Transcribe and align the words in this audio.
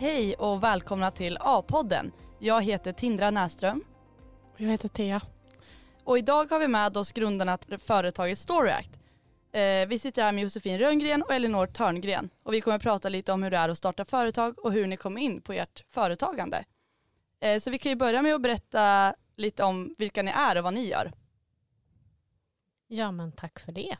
Hej 0.00 0.34
och 0.34 0.62
välkomna 0.62 1.10
till 1.10 1.38
A-podden. 1.40 2.12
Jag 2.38 2.62
heter 2.62 2.92
Tindra 2.92 3.30
Näström 3.30 3.84
Och 4.54 4.60
jag 4.60 4.68
heter 4.68 4.88
Thea. 4.88 5.20
och 6.04 6.18
idag 6.18 6.50
har 6.50 6.58
vi 6.58 6.68
med 6.68 6.96
oss 6.96 7.12
grundarna 7.12 7.56
till 7.56 7.78
företaget 7.78 8.38
StoryAct. 8.38 8.90
Eh, 9.52 9.88
vi 9.88 9.98
sitter 9.98 10.22
här 10.22 10.32
med 10.32 10.42
Josefin 10.42 10.78
Rönngren 10.78 11.22
och 11.22 11.34
Elinor 11.34 11.66
Törngren 11.66 12.30
och 12.42 12.52
vi 12.54 12.60
kommer 12.60 12.76
att 12.76 12.82
prata 12.82 13.08
lite 13.08 13.32
om 13.32 13.42
hur 13.42 13.50
det 13.50 13.56
är 13.56 13.68
att 13.68 13.78
starta 13.78 14.04
företag 14.04 14.58
och 14.64 14.72
hur 14.72 14.86
ni 14.86 14.96
kom 14.96 15.18
in 15.18 15.40
på 15.40 15.52
ert 15.52 15.84
företagande. 15.90 16.64
Eh, 17.40 17.60
så 17.60 17.70
vi 17.70 17.78
kan 17.78 17.90
ju 17.92 17.96
börja 17.96 18.22
med 18.22 18.34
att 18.34 18.42
berätta 18.42 19.14
lite 19.36 19.64
om 19.64 19.94
vilka 19.98 20.22
ni 20.22 20.30
är 20.30 20.58
och 20.58 20.64
vad 20.64 20.74
ni 20.74 20.88
gör. 20.88 21.12
Ja 22.86 23.10
men 23.10 23.32
tack 23.32 23.58
för 23.60 23.72
det. 23.72 23.96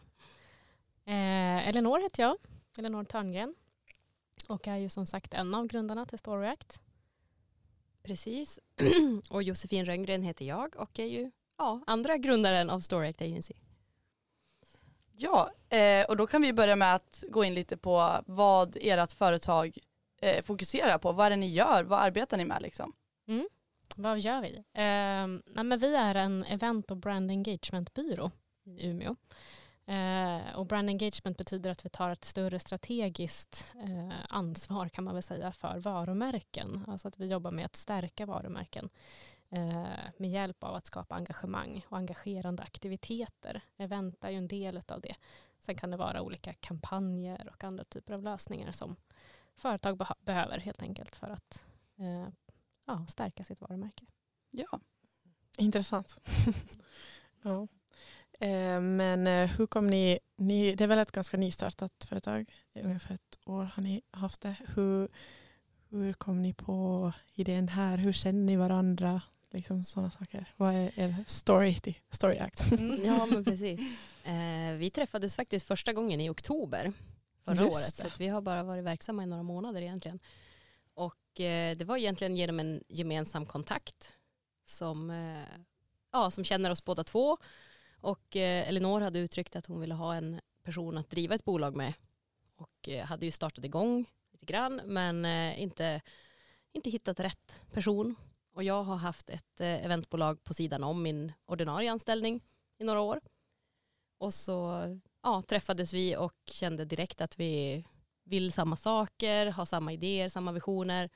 Eh, 1.04 1.68
Elinor 1.68 1.98
heter 2.02 2.22
jag, 2.22 2.36
Elinor 2.78 3.04
Törngren. 3.04 3.54
Och 4.48 4.68
är 4.68 4.76
ju 4.76 4.88
som 4.88 5.06
sagt 5.06 5.34
en 5.34 5.54
av 5.54 5.66
grundarna 5.66 6.06
till 6.06 6.18
StoryAct. 6.18 6.80
Precis. 8.02 8.58
och 9.30 9.42
Josefin 9.42 9.84
Rönngren 9.84 10.22
heter 10.22 10.44
jag 10.44 10.76
och 10.76 10.98
är 10.98 11.04
ju 11.06 11.30
ja, 11.58 11.80
andra 11.86 12.16
grundaren 12.16 12.70
av 12.70 12.80
StoryAct 12.80 13.22
Agency. 13.22 13.54
Ja, 15.16 15.50
eh, 15.68 16.06
och 16.06 16.16
då 16.16 16.26
kan 16.26 16.42
vi 16.42 16.52
börja 16.52 16.76
med 16.76 16.94
att 16.94 17.24
gå 17.30 17.44
in 17.44 17.54
lite 17.54 17.76
på 17.76 18.22
vad 18.26 18.76
ert 18.80 19.12
företag 19.12 19.78
eh, 20.20 20.42
fokuserar 20.42 20.98
på. 20.98 21.12
Vad 21.12 21.26
är 21.26 21.30
det 21.30 21.36
ni 21.36 21.48
gör? 21.48 21.84
Vad 21.84 22.00
arbetar 22.00 22.36
ni 22.36 22.44
med 22.44 22.62
liksom? 22.62 22.92
Vad 23.96 24.18
gör 24.18 24.42
vi? 24.42 24.56
Eh, 24.56 25.54
nej, 25.54 25.64
men 25.64 25.78
vi 25.78 25.94
är 25.94 26.14
en 26.14 26.44
event 26.44 26.90
och 26.90 26.96
brand 26.96 27.30
engagement-byrå 27.30 28.30
i 28.64 28.86
Umeå. 28.86 29.16
Eh, 29.88 30.54
och 30.54 30.66
brand 30.66 30.88
engagement 30.88 31.36
betyder 31.38 31.70
att 31.70 31.84
vi 31.84 31.88
tar 31.88 32.10
ett 32.10 32.24
större 32.24 32.58
strategiskt 32.58 33.66
eh, 33.82 34.16
ansvar 34.28 34.88
kan 34.88 35.04
man 35.04 35.14
väl 35.14 35.22
säga 35.22 35.52
för 35.52 35.78
varumärken. 35.78 36.84
Alltså 36.88 37.08
att 37.08 37.18
vi 37.18 37.26
jobbar 37.26 37.50
med 37.50 37.64
att 37.64 37.76
stärka 37.76 38.26
varumärken 38.26 38.88
eh, 39.48 39.86
med 40.16 40.30
hjälp 40.30 40.64
av 40.64 40.74
att 40.74 40.86
skapa 40.86 41.14
engagemang 41.14 41.86
och 41.88 41.96
engagerande 41.96 42.62
aktiviteter. 42.62 43.60
Event 43.76 44.24
är 44.24 44.30
ju 44.30 44.36
en 44.38 44.48
del 44.48 44.80
av 44.88 45.00
det. 45.00 45.14
Sen 45.58 45.76
kan 45.76 45.90
det 45.90 45.96
vara 45.96 46.22
olika 46.22 46.52
kampanjer 46.52 47.48
och 47.54 47.64
andra 47.64 47.84
typer 47.84 48.14
av 48.14 48.22
lösningar 48.22 48.72
som 48.72 48.96
företag 49.56 49.96
beh- 50.02 50.24
behöver 50.24 50.58
helt 50.58 50.82
enkelt 50.82 51.16
för 51.16 51.28
att 51.28 51.64
eh, 51.98 52.28
ja, 52.84 53.06
stärka 53.06 53.44
sitt 53.44 53.60
varumärke. 53.60 54.06
Ja, 54.50 54.80
Intressant. 55.56 56.16
ja. 57.42 57.68
Eh, 58.38 58.80
men 58.80 59.26
eh, 59.26 59.50
hur 59.50 59.66
kom 59.66 59.86
ni, 59.86 60.18
ni, 60.36 60.74
det 60.74 60.84
är 60.84 60.88
väl 60.88 60.98
ett 60.98 61.12
ganska 61.12 61.36
nystartat 61.36 62.04
företag, 62.08 62.52
ungefär 62.74 63.14
ett 63.14 63.38
år 63.44 63.64
har 63.74 63.82
ni 63.82 64.02
haft 64.10 64.40
det. 64.40 64.54
Hur, 64.74 65.08
hur 65.90 66.12
kom 66.12 66.42
ni 66.42 66.54
på 66.54 67.12
idén 67.34 67.68
här? 67.68 67.96
Hur 67.96 68.12
känner 68.12 68.44
ni 68.44 68.56
varandra? 68.56 69.22
Liksom 69.50 69.84
sådana 69.84 70.10
saker. 70.10 70.52
Vad 70.56 70.74
är 70.74 70.92
er 70.98 71.24
story 71.26 71.78
Story 72.10 72.38
Act? 72.38 72.72
Ja 73.04 73.26
men 73.26 73.44
precis. 73.44 73.80
Eh, 74.24 74.72
vi 74.76 74.90
träffades 74.94 75.36
faktiskt 75.36 75.66
första 75.66 75.92
gången 75.92 76.20
i 76.20 76.30
oktober 76.30 76.92
förra 77.44 77.54
Just 77.54 77.76
året. 77.76 77.96
det. 77.96 78.02
Så 78.02 78.06
att 78.06 78.20
vi 78.20 78.28
har 78.28 78.40
bara 78.40 78.62
varit 78.62 78.84
verksamma 78.84 79.22
i 79.22 79.26
några 79.26 79.42
månader 79.42 79.82
egentligen. 79.82 80.20
Och 80.94 81.40
eh, 81.40 81.76
det 81.76 81.84
var 81.84 81.96
egentligen 81.96 82.36
genom 82.36 82.60
en 82.60 82.84
gemensam 82.88 83.46
kontakt 83.46 84.12
som, 84.64 85.10
eh, 85.10 85.60
ja, 86.12 86.30
som 86.30 86.44
känner 86.44 86.70
oss 86.70 86.84
båda 86.84 87.04
två. 87.04 87.38
Och 88.00 88.36
eh, 88.36 88.68
Elinor 88.68 89.00
hade 89.00 89.18
uttryckt 89.18 89.56
att 89.56 89.66
hon 89.66 89.80
ville 89.80 89.94
ha 89.94 90.14
en 90.14 90.40
person 90.62 90.98
att 90.98 91.10
driva 91.10 91.34
ett 91.34 91.44
bolag 91.44 91.76
med. 91.76 91.94
Och 92.56 92.88
eh, 92.88 93.04
hade 93.06 93.26
ju 93.26 93.32
startat 93.32 93.64
igång 93.64 94.04
lite 94.32 94.46
grann 94.46 94.80
men 94.84 95.24
eh, 95.24 95.62
inte, 95.62 96.00
inte 96.72 96.90
hittat 96.90 97.20
rätt 97.20 97.60
person. 97.72 98.14
Och 98.52 98.64
jag 98.64 98.82
har 98.82 98.96
haft 98.96 99.30
ett 99.30 99.60
eh, 99.60 99.84
eventbolag 99.84 100.44
på 100.44 100.54
sidan 100.54 100.84
om 100.84 101.02
min 101.02 101.32
ordinarie 101.46 101.92
anställning 101.92 102.40
i 102.78 102.84
några 102.84 103.00
år. 103.00 103.20
Och 104.18 104.34
så 104.34 104.84
ja, 105.22 105.42
träffades 105.42 105.94
vi 105.94 106.16
och 106.16 106.34
kände 106.46 106.84
direkt 106.84 107.20
att 107.20 107.40
vi 107.40 107.84
vill 108.24 108.52
samma 108.52 108.76
saker, 108.76 109.46
har 109.46 109.64
samma 109.64 109.92
idéer, 109.92 110.28
samma 110.28 110.52
visioner, 110.52 111.10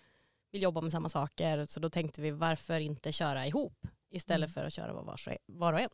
vill 0.50 0.62
jobba 0.62 0.80
med 0.80 0.92
samma 0.92 1.08
saker. 1.08 1.64
Så 1.64 1.80
då 1.80 1.90
tänkte 1.90 2.20
vi 2.20 2.30
varför 2.30 2.80
inte 2.80 3.12
köra 3.12 3.46
ihop 3.46 3.86
istället 4.10 4.48
Mm. 4.48 4.54
för 4.54 4.64
att 4.64 4.72
köra 4.72 4.92
var, 4.92 5.02
var, 5.04 5.38
var 5.46 5.72
och 5.72 5.80
en. 5.80 5.90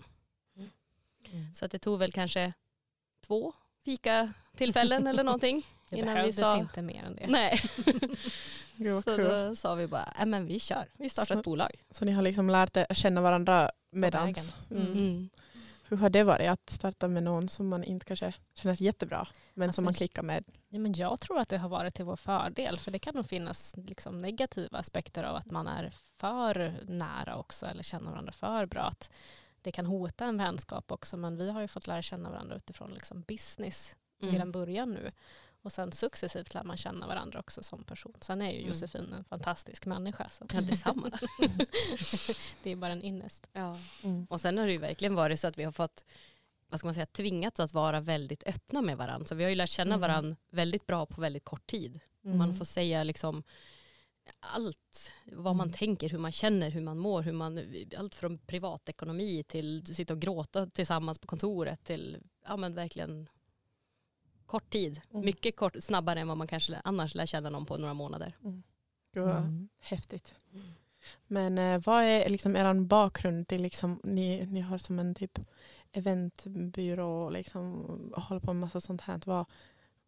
Mm. 1.33 1.55
Så 1.55 1.65
att 1.65 1.71
det 1.71 1.79
tog 1.79 1.99
väl 1.99 2.13
kanske 2.13 2.53
två 3.27 3.53
fika 3.85 4.33
tillfällen 4.57 5.07
eller 5.07 5.25
någonting. 5.25 5.67
Det 5.91 5.97
Innan 5.97 6.09
vi 6.09 6.15
behövdes 6.15 6.37
sa- 6.41 6.59
inte 6.59 6.83
mer 6.83 7.05
än 7.05 7.17
det. 7.17 7.27
Nej, 7.29 7.61
vad 8.93 9.05
så 9.05 9.17
kul. 9.17 9.29
då 9.29 9.55
sa 9.57 9.75
vi 9.75 9.87
bara, 9.87 10.13
"Nej, 10.19 10.27
men 10.27 10.47
vi 10.47 10.61
kör, 10.61 10.85
vi 10.99 11.09
startar 11.09 11.35
Så- 11.35 11.39
ett 11.39 11.45
bolag. 11.45 11.85
Så 11.91 12.05
ni 12.05 12.13
har 12.13 12.23
liksom 12.23 12.51
lärt 12.51 12.77
er 12.77 12.87
känna 12.95 13.21
varandra 13.21 13.71
medans. 13.91 14.27
vägen. 14.71 14.87
Mm. 14.87 14.93
Mm. 14.93 15.29
Hur 15.85 15.97
har 15.97 16.11
det 16.11 16.25
varit 16.25 16.49
att 16.49 16.71
starta 16.71 17.09
med 17.09 17.23
någon 17.23 17.49
som 17.49 17.69
man 17.69 17.85
inte 17.85 18.05
kanske 18.07 18.33
känner 18.55 18.83
jättebra 18.83 19.29
men 19.55 19.69
Alltså, 19.69 19.79
som 19.79 19.85
man 19.85 19.95
klickar 19.95 20.23
med? 20.23 20.45
Ja, 20.69 20.79
men 20.79 20.93
jag 20.93 21.21
tror 21.21 21.39
att 21.41 21.49
det 21.49 21.59
har 21.59 21.69
varit 21.69 21.95
till 21.95 22.05
vår 22.05 22.17
fördel 22.17 22.79
för 22.79 22.91
det 22.91 22.99
kan 22.99 23.15
nog 23.15 23.27
finnas 23.27 23.75
liksom 23.77 24.23
negativa 24.23 24.79
aspekter 24.79 25.25
av 25.25 25.37
att 25.37 25.51
man 25.51 25.67
är 25.67 25.93
för 26.21 26.75
nära 26.85 27.37
också 27.37 27.67
eller 27.67 27.83
känner 27.83 28.11
varandra 28.11 28.33
för 28.33 28.67
bra. 28.67 28.83
Att 28.83 29.11
det 29.63 29.73
kan 29.73 29.87
hota 29.87 30.25
en 30.25 30.37
vänskap 30.39 30.93
också 30.93 31.17
men 31.17 31.37
vi 31.37 31.51
har 31.51 31.61
ju 31.61 31.69
fått 31.69 31.87
lära 31.87 32.03
känna 32.03 32.31
varandra 32.31 32.57
utifrån 32.57 32.95
liksom 32.95 33.23
business 33.23 33.97
Mm. 34.23 34.53
början 34.53 34.91
nu. 34.95 35.13
Och 35.63 35.73
sen 35.73 35.93
successivt 35.93 36.55
lär 36.55 36.63
man 36.65 36.77
känna 36.77 37.07
varandra 37.07 37.41
också 37.41 37.63
som 37.63 37.85
person. 37.85 38.15
Sen 38.21 38.43
är 38.43 38.51
ju 38.51 38.59
Mm. 38.59 38.69
Josefin 38.69 39.13
en 39.13 39.25
fantastisk 39.25 39.87
människa. 39.87 40.29
Så. 40.29 40.47
Ja, 40.53 40.61
detsamma. 40.61 41.11
det 42.63 42.71
är 42.71 42.77
bara 42.77 42.93
en 42.93 43.05
ynnest. 43.05 43.47
Ja. 43.53 43.79
Mm. 44.05 44.27
Och 44.31 44.41
sen 44.41 44.59
har 44.59 44.67
det 44.67 44.73
ju 44.73 44.79
verkligen 44.79 45.15
varit 45.15 45.41
så 45.41 45.47
att 45.47 45.59
vi 45.59 45.65
har 45.65 45.73
fått 45.73 46.05
vad 46.71 46.81
ska 46.81 46.87
man 46.87 46.95
säga, 46.95 47.07
tvingats 47.07 47.61
att 47.61 47.73
vara 47.75 48.01
väldigt 48.01 48.43
öppna 48.47 48.83
med 48.83 48.97
varandra. 48.97 49.27
Så 49.27 49.35
vi 49.35 49.43
har 49.45 49.51
ju 49.51 49.57
lärt 49.57 49.71
känna 49.71 49.95
Mm. 49.95 50.01
varandra 50.01 50.37
väldigt 50.51 50.87
bra 50.87 51.07
på 51.07 51.21
väldigt 51.21 51.45
kort 51.45 51.67
tid. 51.67 52.01
Man 52.21 52.55
får 52.55 52.65
säga 52.65 53.05
liksom 53.05 53.43
allt, 54.41 55.13
vad 55.33 55.57
man 55.57 55.67
Mm. 55.67 55.79
tänker, 55.79 56.09
hur 56.09 56.19
man 56.19 56.33
känner, 56.33 56.71
hur 56.71 56.81
man 56.81 56.99
mår, 56.99 57.23
hur 57.23 57.33
man, 57.33 57.61
allt 57.97 58.15
från 58.15 58.39
privatekonomi 58.39 59.45
till 59.49 59.95
sitta 59.95 60.15
och 60.15 60.21
gråta 60.21 60.67
tillsammans 60.67 61.19
på 61.19 61.27
kontoret 61.27 61.85
till 61.85 62.19
ja, 62.47 62.57
men 62.57 62.75
verkligen 62.75 63.29
kort 64.47 64.71
tid. 64.71 65.01
Mm. 65.11 65.25
Mycket 65.27 65.57
kort, 65.57 65.77
snabbare 65.81 66.21
än 66.21 66.29
vad 66.29 66.37
man 66.37 66.47
kanske 66.47 66.81
annars 66.85 67.15
lär 67.15 67.27
känna 67.27 67.51
någon 67.51 67.67
på 67.67 67.77
några 67.77 67.95
månader. 67.95 68.37
Gud 69.15 69.25
vad 69.25 69.37
Mm. 69.37 69.69
häftigt. 69.81 70.35
Men 71.27 71.59
eh, 71.59 71.81
vad 71.85 72.05
är 72.05 72.29
liksom 72.29 72.57
er 72.57 72.75
bakgrund 72.85 73.49
till 73.49 73.63
liksom, 73.63 74.01
ni, 74.05 74.47
ni 74.47 74.61
har 74.61 74.79
som 74.79 74.99
en 74.99 75.15
typ 75.15 75.39
eventbyrå 75.93 77.25
och 77.25 77.33
liksom 77.33 77.85
och 78.17 78.23
håller 78.23 78.41
på 78.41 78.53
med 78.53 78.61
massa 78.61 78.81
sånt 78.81 79.01
här. 79.01 79.21
Vad, 79.27 79.47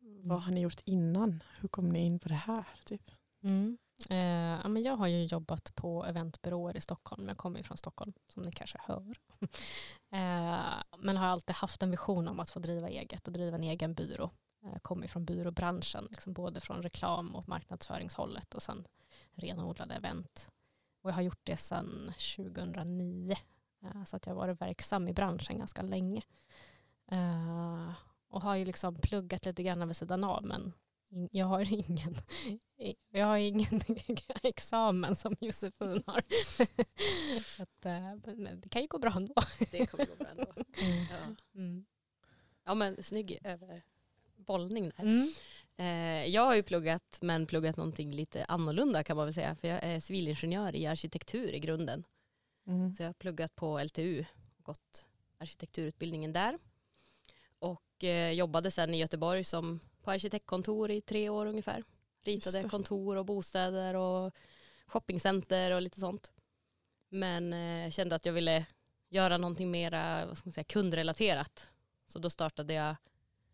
vad 0.01 0.43
har 0.43 0.53
ni 0.53 0.61
gjort 0.61 0.81
innan? 0.85 1.43
Hur 1.61 1.69
kom 1.69 1.89
ni 1.89 1.99
in 2.07 2.19
på 2.19 2.29
det 2.29 2.35
här? 2.35 2.65
Typ? 2.85 3.11
Mm. 3.43 3.79
Eh, 4.11 4.61
ja, 4.63 4.69
men 4.69 4.83
jag 4.83 4.97
har 4.97 5.07
ju 5.07 5.25
jobbat 5.25 5.75
på 5.75 6.05
eventbyråer 6.05 6.77
i 6.77 6.81
Stockholm. 6.81 7.29
Jag 7.29 7.39
kommer 7.39 7.59
ju 7.59 7.65
från 7.65 7.77
Stockholm 7.77 8.13
som 8.29 8.43
ni 8.43 8.53
kanske 8.53 8.79
hör. 8.81 9.17
eh, 10.13 10.83
men 10.99 11.17
har 11.17 11.27
alltid 11.27 11.57
haft 11.57 11.83
en 11.83 11.91
vision 11.91 12.29
om 12.29 12.41
att 12.41 12.51
få 12.51 12.61
driva 12.61 12.89
eget 12.89 13.27
och 13.27 13.33
driva 13.33 13.57
en 13.57 13.63
egen 13.63 13.95
byrå. 13.95 14.31
Eh, 14.65 14.79
kommer 14.83 15.09
från 15.09 15.25
byråbranschen, 15.25 16.09
liksom 16.11 16.33
både 16.33 16.61
från 16.61 16.83
reklam 16.83 17.35
och 17.35 17.49
marknadsföringshållet 17.49 18.55
och 18.55 18.63
sen 18.63 18.87
renodlade 19.35 19.95
event. 19.95 20.51
Och 21.03 21.11
jag 21.11 21.15
har 21.15 21.23
gjort 21.23 21.41
det 21.43 21.57
sedan 21.57 22.13
2009. 22.37 23.37
Eh, 23.83 24.05
så 24.05 24.17
att 24.17 24.27
jag 24.27 24.35
har 24.35 24.41
varit 24.41 24.61
verksam 24.61 25.09
i 25.09 25.13
branschen 25.13 25.59
ganska 25.59 25.83
länge. 25.83 26.23
Eh, 27.11 27.93
och 28.29 28.43
har 28.43 28.55
ju 28.55 28.65
liksom 28.65 28.95
pluggat 28.95 29.47
lite 29.47 29.63
grann 29.63 29.89
vid 29.89 29.97
sidan 29.97 30.25
av 30.25 30.45
men 30.45 30.73
jag 31.31 31.47
har 31.47 31.73
ingen, 31.73 32.17
jag 33.11 33.27
har 33.27 33.37
ingen 33.37 33.83
examen 34.43 35.17
som 35.17 35.37
Josefin 35.41 36.03
har. 36.07 36.23
Så 37.57 37.63
att, 37.63 37.85
eh, 37.85 38.35
men 38.37 38.61
det 38.61 38.69
kan 38.69 38.83
ju 38.83 38.89
gå 38.89 38.99
bra 38.99 39.13
ändå. 39.17 39.35
Det 39.71 39.87
kommer 39.87 40.07
gå 40.07 40.17
bra 40.17 40.29
ändå. 40.29 40.53
Ja. 41.11 41.35
Mm. 41.55 41.87
ja 42.65 42.75
men 42.75 43.03
snygg 43.03 43.39
över 43.45 43.83
bollning 44.37 44.93
där. 44.97 45.03
Mm. 45.05 45.29
Eh, 45.77 46.27
jag 46.27 46.43
har 46.43 46.55
ju 46.55 46.63
pluggat, 46.63 47.19
men 47.23 47.47
pluggat 47.47 47.77
någonting 47.77 48.15
lite 48.15 48.45
annorlunda 48.45 49.05
kan 49.05 49.17
man 49.17 49.27
väl 49.27 49.35
säga. 49.35 49.55
För 49.55 49.69
jag 49.69 49.83
är 49.83 50.01
civilingenjör 50.01 50.77
i 50.77 50.87
arkitektur 50.87 51.55
i 51.55 51.59
grunden. 51.59 52.05
Mm. 52.67 52.95
Så 52.95 53.03
jag 53.03 53.09
har 53.09 53.15
pluggat 53.15 53.57
på 53.57 53.83
LTU 53.83 54.25
och 54.59 54.65
gått 54.65 55.07
arkitekturutbildningen 55.39 56.33
där. 56.33 56.59
Och 57.59 58.05
eh, 58.05 58.33
jobbade 58.33 58.71
sen 58.71 58.95
i 58.95 58.99
Göteborg 58.99 59.45
som 59.45 59.81
på 60.03 60.11
arkitektkontor 60.11 60.91
i 60.91 61.01
tre 61.01 61.29
år 61.29 61.47
ungefär. 61.47 61.83
Ritade 62.23 62.69
kontor 62.69 63.17
och 63.17 63.25
bostäder 63.25 63.95
och 63.95 64.35
shoppingcenter 64.87 65.71
och 65.71 65.83
lite 65.83 66.01
sånt. 66.01 66.33
Men 67.09 67.53
eh, 67.53 67.91
kände 67.91 68.15
att 68.15 68.27
jag 68.27 68.33
ville 68.33 68.67
göra 69.09 69.39
någonting 69.39 69.71
mera 69.71 70.27
vad 70.27 70.39
ska 70.39 70.49
man 70.49 70.53
säga, 70.53 70.65
kundrelaterat. 70.65 71.69
Så 72.07 72.19
då 72.19 72.31
startade 72.31 72.75
jag 72.75 72.97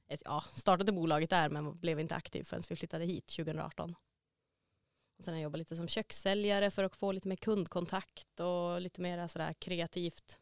ett, 0.08 0.22
ja, 0.25 0.44
startade 0.52 0.93
bolaget 0.93 1.31
där 1.31 1.48
men 1.48 1.75
blev 1.75 2.00
inte 2.00 2.14
aktiv 2.14 2.43
förrän 2.43 2.62
vi 2.69 2.76
flyttade 2.76 3.04
hit 3.04 3.26
2018. 3.26 3.94
Och 5.19 5.25
sen 5.25 5.34
har 5.34 5.38
jag 5.38 5.43
jobbat 5.43 5.58
lite 5.58 5.76
som 5.76 5.88
kökssäljare 5.88 6.70
för 6.70 6.84
att 6.84 6.96
få 6.96 7.12
lite 7.12 7.28
mer 7.28 7.37
kundkontakt 7.37 8.40
och 8.40 8.81
lite 8.81 9.00
mer 9.00 9.26
sådär 9.26 9.52
kreativt. 9.52 10.38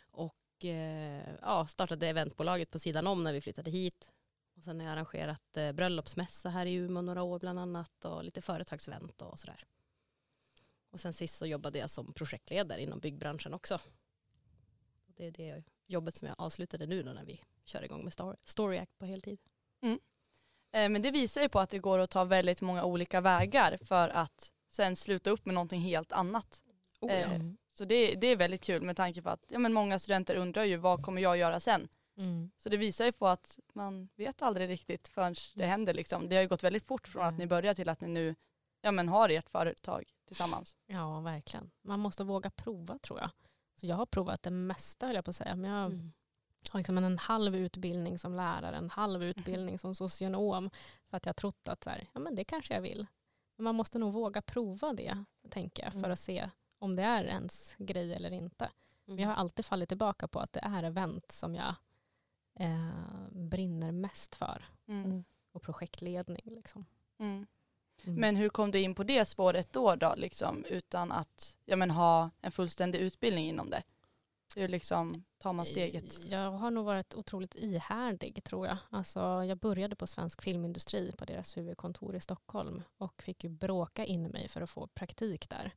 Och 0.00 0.64
eh, 0.64 1.34
ja, 1.42 1.66
startade 1.66 2.08
eventbolaget 2.08 2.70
på 2.70 2.78
sidan 2.78 3.06
om 3.06 3.24
när 3.24 3.32
vi 3.32 3.40
flyttade 3.40 3.70
hit. 3.70 4.10
Och 4.56 4.62
sen 4.64 4.80
har 4.80 4.86
jag 4.86 4.92
arrangerat 4.92 5.56
eh, 5.56 5.72
bröllopsmässa 5.72 6.48
här 6.48 6.66
i 6.66 6.74
Umeå 6.74 7.02
några 7.02 7.22
år 7.22 7.38
bland 7.38 7.58
annat 7.58 8.04
och 8.04 8.24
lite 8.24 8.42
företagsevent 8.42 9.22
och 9.22 9.38
sådär. 9.38 9.64
Och 10.90 11.00
sen 11.00 11.12
sist 11.12 11.36
så 11.36 11.46
jobbade 11.46 11.78
jag 11.78 11.90
som 11.90 12.12
projektledare 12.12 12.82
inom 12.82 13.00
byggbranschen 13.00 13.54
också. 13.54 13.80
Det 15.06 15.26
är 15.26 15.30
det 15.30 15.64
jobbet 15.86 16.14
som 16.16 16.28
jag 16.28 16.34
avslutade 16.38 16.86
nu 16.86 17.02
då 17.02 17.12
när 17.12 17.24
vi 17.24 17.40
kör 17.64 17.82
igång 17.82 18.04
med 18.04 18.12
Story, 18.12 18.36
Story 18.44 18.78
Act 18.78 18.98
på 18.98 19.06
heltid. 19.06 19.38
Eh, 20.72 20.88
Men 20.88 21.02
det 21.02 21.10
visar 21.10 21.42
ju 21.42 21.48
på 21.48 21.60
att 21.60 21.70
det 21.70 21.78
går 21.78 21.98
att 21.98 22.10
ta 22.10 22.24
väldigt 22.24 22.60
många 22.60 22.84
olika 22.84 23.20
vägar 23.20 23.78
för 23.82 24.08
att 24.08 24.52
sen 24.68 24.96
sluta 24.96 25.30
upp 25.30 25.46
med 25.46 25.54
någonting 25.54 25.80
helt 25.80 26.12
annat. 26.12 26.62
Oh, 27.00 27.12
ja. 27.12 27.16
Eh, 27.18 27.40
Så 27.72 27.84
det, 27.84 28.14
det 28.14 28.26
är 28.26 28.36
väldigt 28.36 28.62
kul 28.64 28.82
med 28.82 28.96
tanke 28.96 29.22
på 29.22 29.30
att 29.30 29.44
ja, 29.48 29.58
men 29.58 29.72
många 29.72 29.98
studenter 29.98 30.36
undrar 30.36 30.64
ju 30.64 30.76
vad 30.76 31.02
kommer 31.02 31.22
jag 31.22 31.36
göra 31.36 31.60
sen? 31.60 31.88
Mm. 32.16 32.50
Så 32.56 32.68
det 32.68 32.76
visar 32.76 33.04
ju 33.04 33.12
på 33.12 33.28
att 33.28 33.58
man 33.72 34.08
vet 34.16 34.42
aldrig 34.42 34.68
riktigt 34.68 35.08
förrän 35.08 35.34
det 35.54 35.66
händer 35.66 35.94
liksom. 35.94 36.28
Det 36.28 36.36
har 36.36 36.42
ju 36.42 36.48
gått 36.48 36.64
väldigt 36.64 36.86
fort 36.86 37.08
från 37.08 37.24
att 37.26 37.38
ni 37.38 37.46
började 37.46 37.74
till 37.74 37.88
att 37.88 38.00
ni 38.00 38.08
nu 38.08 38.34
ja, 38.80 38.90
men 38.92 39.08
har 39.08 39.28
ert 39.28 39.48
företag 39.50 40.04
tillsammans. 40.26 40.76
Ja, 40.86 41.20
verkligen. 41.20 41.70
Man 41.82 42.00
måste 42.00 42.24
våga 42.24 42.50
prova 42.50 42.98
tror 42.98 43.20
jag. 43.20 43.30
Så 43.80 43.86
jag 43.86 43.96
har 43.96 44.06
provat 44.06 44.42
det 44.42 44.50
mesta 44.50 45.06
höll 45.06 45.14
jag 45.14 45.24
på 45.24 45.30
att 45.30 45.36
säga. 45.36 45.56
Men 45.56 45.70
jag 45.70 45.84
Mm. 45.92 46.12
har 46.70 46.80
liksom 46.80 46.98
en 46.98 47.18
halv 47.18 47.56
utbildning 47.56 48.18
som 48.18 48.34
lärare, 48.34 48.76
en 48.76 48.90
halv 48.90 49.24
utbildning 49.24 49.78
som 49.78 49.94
socionom. 49.94 50.70
För 51.10 51.16
att 51.16 51.26
jag 51.26 51.36
trott 51.36 51.68
att 51.68 51.84
så 51.84 51.90
här, 51.90 52.08
ja, 52.12 52.20
men 52.20 52.34
det 52.34 52.44
kanske 52.44 52.74
jag 52.74 52.80
vill. 52.80 53.06
Men 53.56 53.64
man 53.64 53.74
måste 53.74 53.98
nog 53.98 54.12
våga 54.12 54.42
prova 54.42 54.92
det, 54.92 55.24
tänker 55.50 55.82
jag, 55.82 55.92
för 55.92 55.98
Mm. 55.98 56.12
att 56.12 56.18
se 56.18 56.50
om 56.78 56.96
det 56.96 57.02
är 57.02 57.24
ens 57.24 57.74
grej 57.78 58.14
eller 58.14 58.30
inte. 58.32 58.70
Men 59.04 59.12
Mm. 59.12 59.22
jag 59.22 59.28
har 59.28 59.36
alltid 59.36 59.64
fallit 59.64 59.88
tillbaka 59.88 60.28
på 60.28 60.40
att 60.40 60.52
det 60.52 60.60
är 60.60 60.82
event 60.82 61.32
som 61.32 61.54
jag 61.54 61.74
eh, 62.60 63.28
brinner 63.30 63.92
mest 63.92 64.34
för. 64.34 64.64
Mm. 64.88 65.04
Mm. 65.04 65.24
Och 65.52 65.62
projektledning. 65.62 66.42
Liksom. 66.44 66.86
Mm. 67.18 67.46
Mm. 68.04 68.20
Men 68.20 68.36
hur 68.36 68.48
kom 68.48 68.70
du 68.70 68.80
in 68.80 68.94
på 68.94 69.04
det 69.04 69.24
spåret 69.24 69.72
då, 69.72 69.96
då 69.96 70.14
liksom, 70.16 70.64
utan 70.64 71.12
att 71.12 71.56
ja, 71.64 71.76
men, 71.76 71.90
ha 71.90 72.30
en 72.40 72.52
fullständig 72.52 72.98
utbildning 72.98 73.48
inom 73.48 73.70
det? 73.70 73.82
Hur 74.54 74.68
liksom 74.68 75.24
tar 75.38 75.52
man 75.52 75.66
steget? 75.66 76.20
Jag 76.28 76.50
har 76.50 76.70
nog 76.70 76.84
varit 76.84 77.14
otroligt 77.14 77.54
ihärdig 77.54 78.44
tror 78.44 78.66
jag. 78.66 78.76
Alltså, 78.90 79.20
jag 79.20 79.58
började 79.58 79.96
på 79.96 80.06
Svensk 80.06 80.42
Filmindustri 80.42 81.12
på 81.18 81.24
deras 81.24 81.56
huvudkontor 81.56 82.16
i 82.16 82.20
Stockholm 82.20 82.82
och 82.96 83.22
fick 83.22 83.44
ju 83.44 83.50
bråka 83.50 84.04
in 84.04 84.22
mig 84.22 84.48
för 84.48 84.60
att 84.60 84.70
få 84.70 84.86
praktik 84.86 85.50
där. 85.50 85.74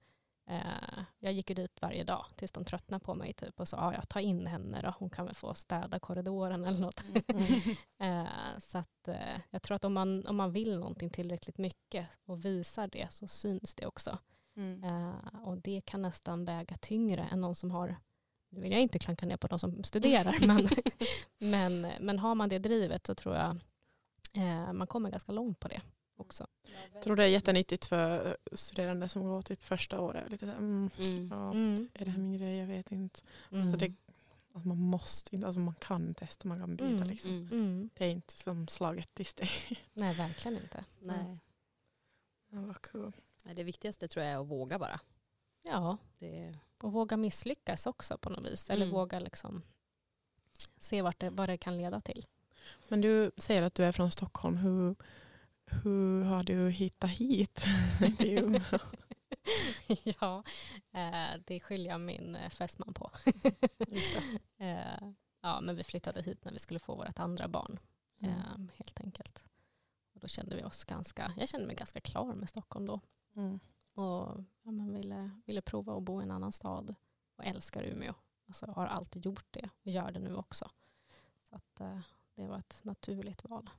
Eh, 0.49 1.03
jag 1.19 1.33
gick 1.33 1.49
ju 1.49 1.53
dit 1.53 1.81
varje 1.81 2.03
dag 2.03 2.25
tills 2.35 2.51
de 2.51 2.65
tröttnade 2.65 3.05
på 3.05 3.15
mig 3.15 3.33
typ 3.33 3.59
och 3.59 3.67
sa 3.67 3.77
ja, 3.77 3.93
jag 3.93 4.09
tar 4.09 4.19
in 4.19 4.47
henne 4.47 4.81
då, 4.81 4.93
hon 4.99 5.09
kan 5.09 5.25
väl 5.25 5.35
få 5.35 5.53
städa 5.53 5.99
korridoren 5.99 6.65
eller 6.65 6.79
något. 6.79 7.03
Eh, 8.01 8.59
så 8.59 8.77
att, 8.77 9.07
eh, 9.07 9.39
jag 9.49 9.61
tror 9.61 9.75
att 9.75 9.85
om 9.85 9.93
man, 9.93 10.27
om 10.27 10.35
man 10.35 10.51
vill 10.51 10.79
någonting 10.79 11.09
tillräckligt 11.09 11.57
mycket 11.57 12.07
och 12.25 12.45
visar 12.45 12.87
det 12.87 13.11
så 13.11 13.27
syns 13.27 13.75
det 13.75 13.85
också. 13.85 14.17
Mm. 14.55 15.13
Och 15.43 15.57
det 15.57 15.81
kan 15.85 16.01
nästan 16.01 16.45
väga 16.45 16.77
tyngre 16.77 17.27
än 17.31 17.41
någon 17.41 17.55
som 17.55 17.71
har, 17.71 17.95
nu 18.49 18.61
vill 18.61 18.71
jag 18.71 18.81
inte 18.81 18.99
klanka 18.99 19.25
ner 19.25 19.37
på 19.37 19.47
de 19.47 19.59
som 19.59 19.83
studerar, 19.83 20.35
men, 20.47 20.69
men, 21.37 21.93
men 21.99 22.19
har 22.19 22.35
man 22.35 22.49
det 22.49 22.59
drivet 22.59 23.05
så 23.07 23.15
tror 23.15 23.35
jag 23.35 23.59
man 24.73 24.87
kommer 24.87 25.09
ganska 25.09 25.31
långt 25.31 25.59
på 25.59 25.67
det 25.67 25.81
också. 26.19 26.47
Jag 26.93 27.01
tror 27.03 27.15
det 27.15 27.23
är 27.23 27.27
jättenyttigt 27.27 27.85
för 27.85 28.37
studerande 28.53 29.09
som 29.09 29.23
går 29.23 29.41
typ 29.41 29.63
första 29.63 29.99
året. 30.01 30.29
Lite 30.31 30.45
så 30.45 30.51
här, 30.51 30.57
mm, 30.57 30.89
Mm. 30.99 31.27
ja, 31.31 31.51
Mm. 31.51 31.89
är 31.93 32.05
det 32.05 32.11
här 32.11 32.17
min 32.19 32.37
grej? 32.37 32.57
Jag 32.57 32.67
vet 32.67 32.91
inte. 32.91 33.19
Mm. 33.51 33.61
Alltså 33.63 33.77
det, 33.77 33.93
alltså 34.53 34.67
man 34.67 34.77
måste 34.77 35.35
inte, 35.35 35.47
alltså 35.47 35.59
man 35.59 35.75
kan 35.75 36.13
testa, 36.13 36.47
man 36.47 36.59
kan 36.59 36.75
byta. 36.75 36.93
Mm. 36.93 37.07
Liksom. 37.07 37.31
Mm. 37.31 37.89
Det 37.93 38.05
är 38.05 38.09
inte 38.11 38.33
som 38.33 38.67
slaget 38.67 39.19
i 39.19 39.23
steg. 39.23 39.49
Nej, 39.93 40.15
verkligen 40.15 40.57
inte. 40.63 40.83
Nej. 40.99 41.37
Ja, 42.49 42.61
vad 42.61 42.81
kul. 42.81 43.11
Nej, 43.43 43.55
Det 43.55 43.63
viktigaste 43.63 44.07
tror 44.07 44.25
jag 44.25 44.33
är 44.33 44.37
att 44.41 44.47
våga 44.47 44.79
bara. 44.79 44.99
Ja, 45.61 45.97
Det, 46.19 46.55
och 46.81 46.91
våga 46.93 47.17
misslyckas 47.17 47.87
också 47.87 48.17
på 48.17 48.29
något 48.29 48.45
vis. 48.51 48.69
Eller 48.69 48.85
våga 48.85 49.19
liksom 49.19 49.61
se 50.77 51.01
vart 51.01 51.19
det, 51.19 51.29
vad 51.29 51.49
det 51.49 51.57
kan 51.57 51.77
leda 51.77 52.01
till. 52.01 52.25
Men 52.87 53.01
du 53.01 53.31
säger 53.37 53.61
att 53.63 53.75
du 53.75 53.83
är 53.83 53.91
från 53.91 54.11
Stockholm. 54.11 54.55
Hur, 54.57 54.95
hur 55.71 56.23
har 56.23 56.43
du 56.43 56.69
hittat 56.69 57.09
hit? 57.09 57.65
till 58.17 58.37
Umeå? 58.37 58.79
ja, 60.03 60.43
eh, 60.91 61.41
det 61.45 61.59
skyller 61.59 61.89
jag 61.89 62.01
min 62.01 62.35
eh, 62.35 62.49
fästman 62.49 62.93
på. 62.93 63.11
Eh, 64.61 65.11
ja, 65.41 65.61
men 65.61 65.75
vi 65.75 65.83
flyttade 65.83 66.21
hit 66.21 66.45
när 66.45 66.51
vi 66.51 66.59
skulle 66.59 66.79
få 66.79 66.95
vårt 66.95 67.19
andra 67.19 67.47
barn. 67.47 67.79
Mm. 68.21 68.71
helt 68.75 68.99
enkelt. 68.99 69.45
Och 70.13 70.19
då 70.19 70.27
kände 70.27 70.55
vi 70.55 70.63
oss 70.63 70.83
ganska, 70.83 71.33
jag 71.37 71.49
kände 71.49 71.67
mig 71.67 71.75
ganska 71.75 71.99
klar 72.01 72.33
med 72.33 72.49
Stockholm 72.49 72.85
då. 72.85 72.99
Mm. 73.35 73.59
Och 73.93 74.43
ja, 74.63 74.71
men 74.71 74.93
ville, 74.93 75.31
ville 75.45 75.61
prova 75.61 75.97
att 75.97 76.03
bo 76.03 76.21
i 76.21 76.23
en 76.23 76.31
annan 76.31 76.51
stad 76.51 76.95
och 77.35 77.45
älskar 77.45 77.83
Umeå. 77.83 78.13
Alltså, 78.47 78.65
jag 78.65 78.73
har 78.73 78.87
alltid 78.87 79.25
gjort 79.25 79.47
det 79.51 79.69
och 79.83 79.91
gör 79.91 80.11
det 80.11 80.19
nu 80.19 80.35
också. 80.35 80.71
Så 81.41 81.55
att, 81.55 81.81
det 82.35 82.47
var 82.47 82.59
ett 82.59 82.79
naturligt 82.83 83.43
val. 83.43 83.69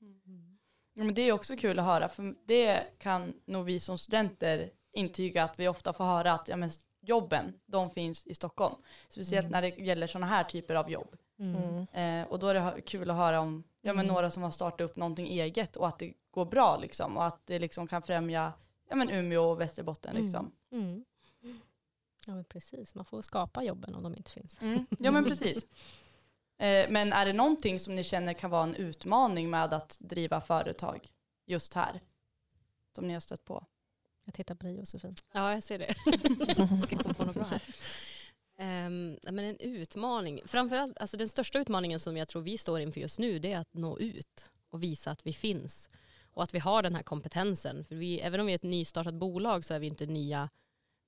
Mm. 0.00 0.58
Ja, 0.94 1.04
men 1.04 1.14
det 1.14 1.22
är 1.22 1.32
också 1.32 1.56
kul 1.56 1.78
att 1.78 1.84
höra 1.84 2.08
för 2.08 2.34
det 2.46 2.98
kan 2.98 3.34
nog 3.44 3.64
vi 3.64 3.80
som 3.80 3.98
studenter 3.98 4.70
intyga 4.92 5.44
att 5.44 5.58
vi 5.58 5.68
ofta 5.68 5.92
får 5.92 6.04
höra 6.04 6.32
att 6.32 6.48
ja, 6.48 6.56
men 6.56 6.70
jobben 7.00 7.52
de 7.66 7.90
finns 7.90 8.26
i 8.26 8.34
Stockholm. 8.34 8.74
Speciellt 9.08 9.46
Mm. 9.46 9.52
när 9.52 9.62
det 9.70 9.84
gäller 9.84 10.06
sådana 10.06 10.26
här 10.26 10.44
typer 10.44 10.74
av 10.74 10.90
jobb. 10.90 11.16
Mm. 11.38 11.86
Eh, 12.22 12.28
och 12.28 12.38
då 12.38 12.46
är 12.48 12.54
det 12.54 12.80
kul 12.80 13.10
att 13.10 13.16
höra 13.16 13.40
om 13.40 13.64
ja, 13.80 13.92
men 13.92 14.04
Mm. 14.04 14.14
några 14.14 14.30
som 14.30 14.42
har 14.42 14.50
startat 14.50 14.80
upp 14.80 14.96
någonting 14.96 15.26
eget 15.26 15.76
och 15.76 15.88
att 15.88 15.98
det 15.98 16.12
går 16.30 16.44
bra 16.44 16.76
liksom 16.78 17.16
och 17.16 17.24
att 17.26 17.46
det 17.46 17.58
liksom 17.58 17.86
kan 17.86 18.02
främja 18.02 18.52
ja, 18.88 18.96
men 18.96 19.10
Umeå 19.10 19.42
och 19.42 19.60
Västerbotten. 19.60 20.16
Liksom. 20.16 20.52
Mm. 20.72 21.04
Ja 22.26 22.34
men 22.34 22.44
precis, 22.44 22.94
man 22.94 23.04
får 23.04 23.22
skapa 23.22 23.62
jobben 23.64 23.94
om 23.94 24.02
de 24.02 24.16
inte 24.16 24.30
finns. 24.30 24.58
Mm. 24.62 24.86
Ja 24.98 25.10
men 25.10 25.24
precis. 25.24 25.66
Eh, 26.58 26.90
men 26.90 27.12
är 27.12 27.26
det 27.26 27.32
någonting 27.32 27.78
som 27.78 27.94
ni 27.94 28.04
känner 28.04 28.32
kan 28.32 28.50
vara 28.50 28.62
en 28.62 28.74
utmaning 28.74 29.50
med 29.50 29.74
att 29.74 29.96
driva 30.00 30.40
företag 30.40 31.08
just 31.46 31.74
här? 31.74 32.00
Som 32.94 33.06
ni 33.06 33.12
har 33.12 33.20
stött 33.20 33.44
på? 33.44 33.64
Jag 34.24 34.34
tittar 34.34 34.54
på 34.54 34.66
dig 34.66 34.76
Josefin. 34.76 35.14
ja, 35.32 35.52
jag 35.52 35.62
ser 35.62 35.78
det. 35.78 35.94
Ska 36.86 36.96
komma 36.96 37.14
på 37.14 37.24
något 37.24 37.34
bra 37.34 37.44
här. 37.44 37.62
Nej, 38.56 39.32
men 39.32 39.38
en 39.38 39.56
utmaning, 39.60 40.40
framförallt 40.46 40.98
alltså 40.98 41.16
den 41.16 41.28
största 41.28 41.58
utmaningen 41.58 42.00
som 42.00 42.16
jag 42.16 42.28
tror 42.28 42.42
vi 42.42 42.58
står 42.58 42.80
inför 42.80 43.00
just 43.00 43.18
nu 43.18 43.38
det 43.38 43.52
är 43.52 43.58
att 43.58 43.74
nå 43.74 43.98
ut 43.98 44.50
och 44.70 44.82
visa 44.82 45.10
att 45.10 45.26
vi 45.26 45.32
finns 45.32 45.88
och 46.22 46.42
att 46.42 46.54
vi 46.54 46.58
har 46.58 46.82
den 46.82 46.94
här 46.94 47.02
kompetensen. 47.02 47.84
För 47.84 47.94
vi, 47.94 48.20
även 48.20 48.40
om 48.40 48.46
vi 48.46 48.52
är 48.52 48.56
ett 48.56 48.62
nystartat 48.62 49.14
bolag 49.14 49.64
så 49.64 49.74
är 49.74 49.78
vi 49.78 49.86
inte 49.86 50.06
nya 50.06 50.48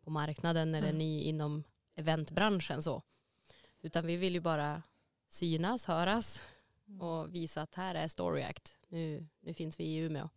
på 0.05 0.11
marknaden 0.11 0.75
eller 0.75 0.89
Mm. 0.89 0.99
ny 0.99 1.21
inom 1.23 1.65
eventbranschen 1.97 2.83
så. 2.83 3.03
Utan 3.83 4.07
vi 4.07 4.17
vill 4.17 4.35
ju 4.35 4.41
bara 4.41 4.83
synas, 5.31 5.85
höras 5.85 6.47
och 7.01 7.35
visa 7.35 7.63
att 7.63 7.75
här 7.75 7.95
är 7.95 8.09
Story 8.09 8.43
Act. 8.43 8.75
Nu, 8.89 9.27
nu 9.41 9.55
finns 9.55 9.81
vi 9.81 9.85
i 9.85 9.97
Umeå. 9.97 10.29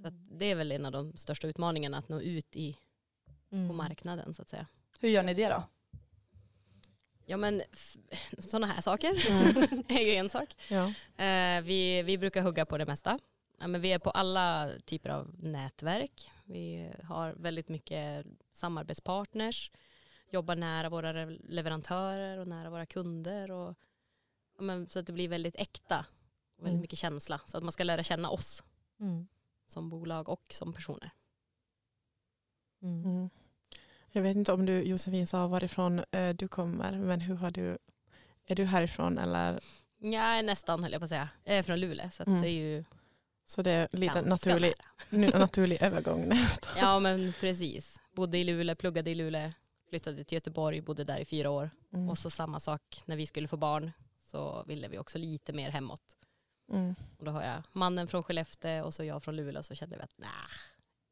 Så 0.00 0.08
att 0.08 0.14
det 0.38 0.44
är 0.46 0.54
väl 0.54 0.72
en 0.72 0.86
av 0.86 0.92
de 0.92 1.16
största 1.16 1.46
utmaningarna 1.48 1.98
att 1.98 2.08
nå 2.08 2.20
ut 2.20 2.56
i, 2.56 2.76
Mm. 3.50 3.68
på 3.68 3.74
marknaden 3.74 4.34
så 4.34 4.42
att 4.42 4.48
säga. 4.48 4.66
Hur 5.00 5.08
gör 5.08 5.22
ni 5.22 5.34
det 5.34 5.48
då? 5.48 5.62
Ja 7.26 7.36
men 7.36 7.62
sådana 8.38 8.66
här 8.66 8.80
saker 8.80 9.12
Mm. 9.30 9.82
är 9.88 10.00
ju 10.00 10.14
en 10.14 10.30
sak. 10.30 10.54
Ja. 10.70 10.84
Eh, 11.24 11.62
vi, 11.62 12.02
vi 12.02 12.18
brukar 12.18 12.42
hugga 12.42 12.66
på 12.66 12.78
det 12.78 12.86
mesta. 12.86 13.18
Ja, 13.58 13.66
men 13.66 13.80
vi 13.80 13.92
är 13.92 13.98
på 13.98 14.10
alla 14.10 14.70
typer 14.84 15.10
av 15.10 15.34
nätverk. 15.38 16.30
Vi 16.44 16.90
har 17.02 17.32
väldigt 17.32 17.68
mycket 17.68 18.26
samarbetspartners, 18.52 19.70
jobbar 20.30 20.56
nära 20.56 20.88
våra 20.88 21.12
re- 21.12 21.40
leverantörer 21.48 22.38
och 22.38 22.48
nära 22.48 22.70
våra 22.70 22.86
kunder. 22.86 23.50
Och, 23.50 23.74
men, 24.58 24.88
så 24.88 24.98
att 24.98 25.06
det 25.06 25.12
blir 25.12 25.28
väldigt 25.28 25.56
äkta 25.56 25.98
och 26.58 26.64
väldigt 26.64 26.72
Mm. 26.72 26.80
mycket 26.80 26.98
känsla. 26.98 27.40
Så 27.46 27.58
att 27.58 27.62
man 27.64 27.72
ska 27.72 27.84
lära 27.84 28.02
känna 28.02 28.30
oss 28.30 28.62
Mm. 29.00 29.26
som 29.66 29.88
bolag 29.90 30.28
och 30.28 30.42
som 30.50 30.72
personer. 30.72 31.10
Mm. 32.82 33.04
Mm. 33.04 33.30
Jag 34.12 34.22
vet 34.22 34.36
inte 34.36 34.52
om 34.52 34.66
du 34.66 34.82
Josefin 34.82 35.26
sa 35.26 35.46
varifrån 35.46 36.04
eh, 36.10 36.34
du 36.34 36.48
kommer, 36.48 36.92
men 36.92 37.20
hur 37.20 37.34
har 37.34 37.50
du, 37.50 37.78
är 38.46 38.54
du 38.56 38.64
härifrån 38.64 39.18
eller? 39.18 39.60
Ja, 39.98 40.42
nästan 40.42 40.82
höll 40.82 40.92
jag 40.92 41.00
på 41.00 41.04
att 41.04 41.08
säga. 41.08 41.28
Jag 41.44 41.58
är 41.58 41.62
från 41.62 41.80
Luleå 41.80 42.10
så 42.10 42.22
att 42.22 42.26
Mm. 42.28 42.42
det 42.42 42.48
är 42.48 42.52
ju 42.76 42.84
Så 43.48 43.62
det 43.62 43.70
är 43.70 43.88
lite 43.92 44.22
naturlig, 44.22 44.72
naturlig 45.10 45.82
övergång 45.82 46.24
nästan. 46.28 46.72
Ja 46.78 46.98
men 47.00 47.32
precis. 47.40 48.00
Bodde 48.12 48.38
i 48.38 48.44
Luleå, 48.44 48.76
pluggade 48.76 49.10
i 49.10 49.14
Luleå, 49.14 49.52
flyttade 49.88 50.24
till 50.24 50.36
Göteborg, 50.36 50.80
bodde 50.80 51.04
där 51.04 51.18
i 51.18 51.24
fyra 51.24 51.50
år. 51.50 51.70
Mm. 51.92 52.08
Och 52.08 52.18
så 52.18 52.30
samma 52.30 52.60
sak 52.60 53.02
när 53.04 53.16
vi 53.16 53.26
skulle 53.26 53.48
få 53.48 53.56
barn 53.56 53.92
så 54.26 54.64
ville 54.66 54.88
vi 54.88 54.98
också 54.98 55.18
lite 55.18 55.52
mer 55.52 55.70
hemåt. 55.70 56.16
Mm. 56.72 56.94
Och 57.18 57.24
då 57.24 57.30
har 57.30 57.42
jag 57.42 57.62
mannen 57.72 58.08
från 58.08 58.22
Skellefteå 58.22 58.84
och 58.84 58.94
så 58.94 59.04
jag 59.04 59.22
från 59.22 59.36
Luleå 59.36 59.62
så 59.62 59.74
kände 59.74 59.96
vi 59.96 60.02
att 60.02 60.14
nej, 60.16 60.30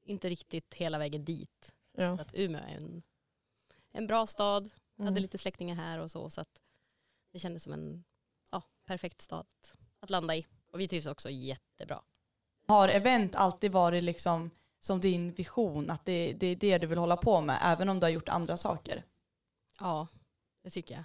inte 0.04 0.28
riktigt 0.28 0.74
hela 0.74 0.98
vägen 0.98 1.24
dit. 1.24 1.74
Ja. 1.92 2.16
Så 2.16 2.22
att 2.22 2.34
Umeå 2.34 2.62
är 2.62 2.76
en, 2.76 3.02
en 3.92 4.06
bra 4.06 4.26
stad, 4.26 4.70
Mm. 4.98 5.06
hade 5.06 5.20
lite 5.20 5.38
släktingar 5.38 5.76
här 5.76 5.98
och 5.98 6.10
så. 6.10 6.30
Så 6.30 6.40
att 6.40 6.62
det 7.32 7.38
kändes 7.38 7.62
som 7.62 7.72
en 7.72 8.04
ja, 8.50 8.62
perfekt 8.84 9.22
stad 9.22 9.46
att 10.00 10.10
landa 10.10 10.36
i. 10.36 10.46
Och 10.72 10.80
vi 10.80 10.88
trivs 10.88 11.06
också 11.06 11.30
jättebra. 11.30 12.02
Har 12.66 12.88
event 12.88 13.34
alltid 13.34 13.72
varit 13.72 14.02
liksom 14.02 14.50
som 14.80 15.00
din 15.00 15.32
vision, 15.32 15.90
att 15.90 16.04
det, 16.04 16.32
det 16.32 16.46
är 16.46 16.56
det 16.56 16.78
du 16.78 16.86
vill 16.86 16.98
hålla 16.98 17.16
på 17.16 17.40
med, 17.40 17.58
även 17.62 17.88
om 17.88 18.00
du 18.00 18.04
har 18.04 18.10
gjort 18.10 18.28
andra 18.28 18.56
saker? 18.56 19.04
Ja, 19.80 20.06
det 20.62 20.70
tycker 20.70 20.94
jag. 20.94 21.04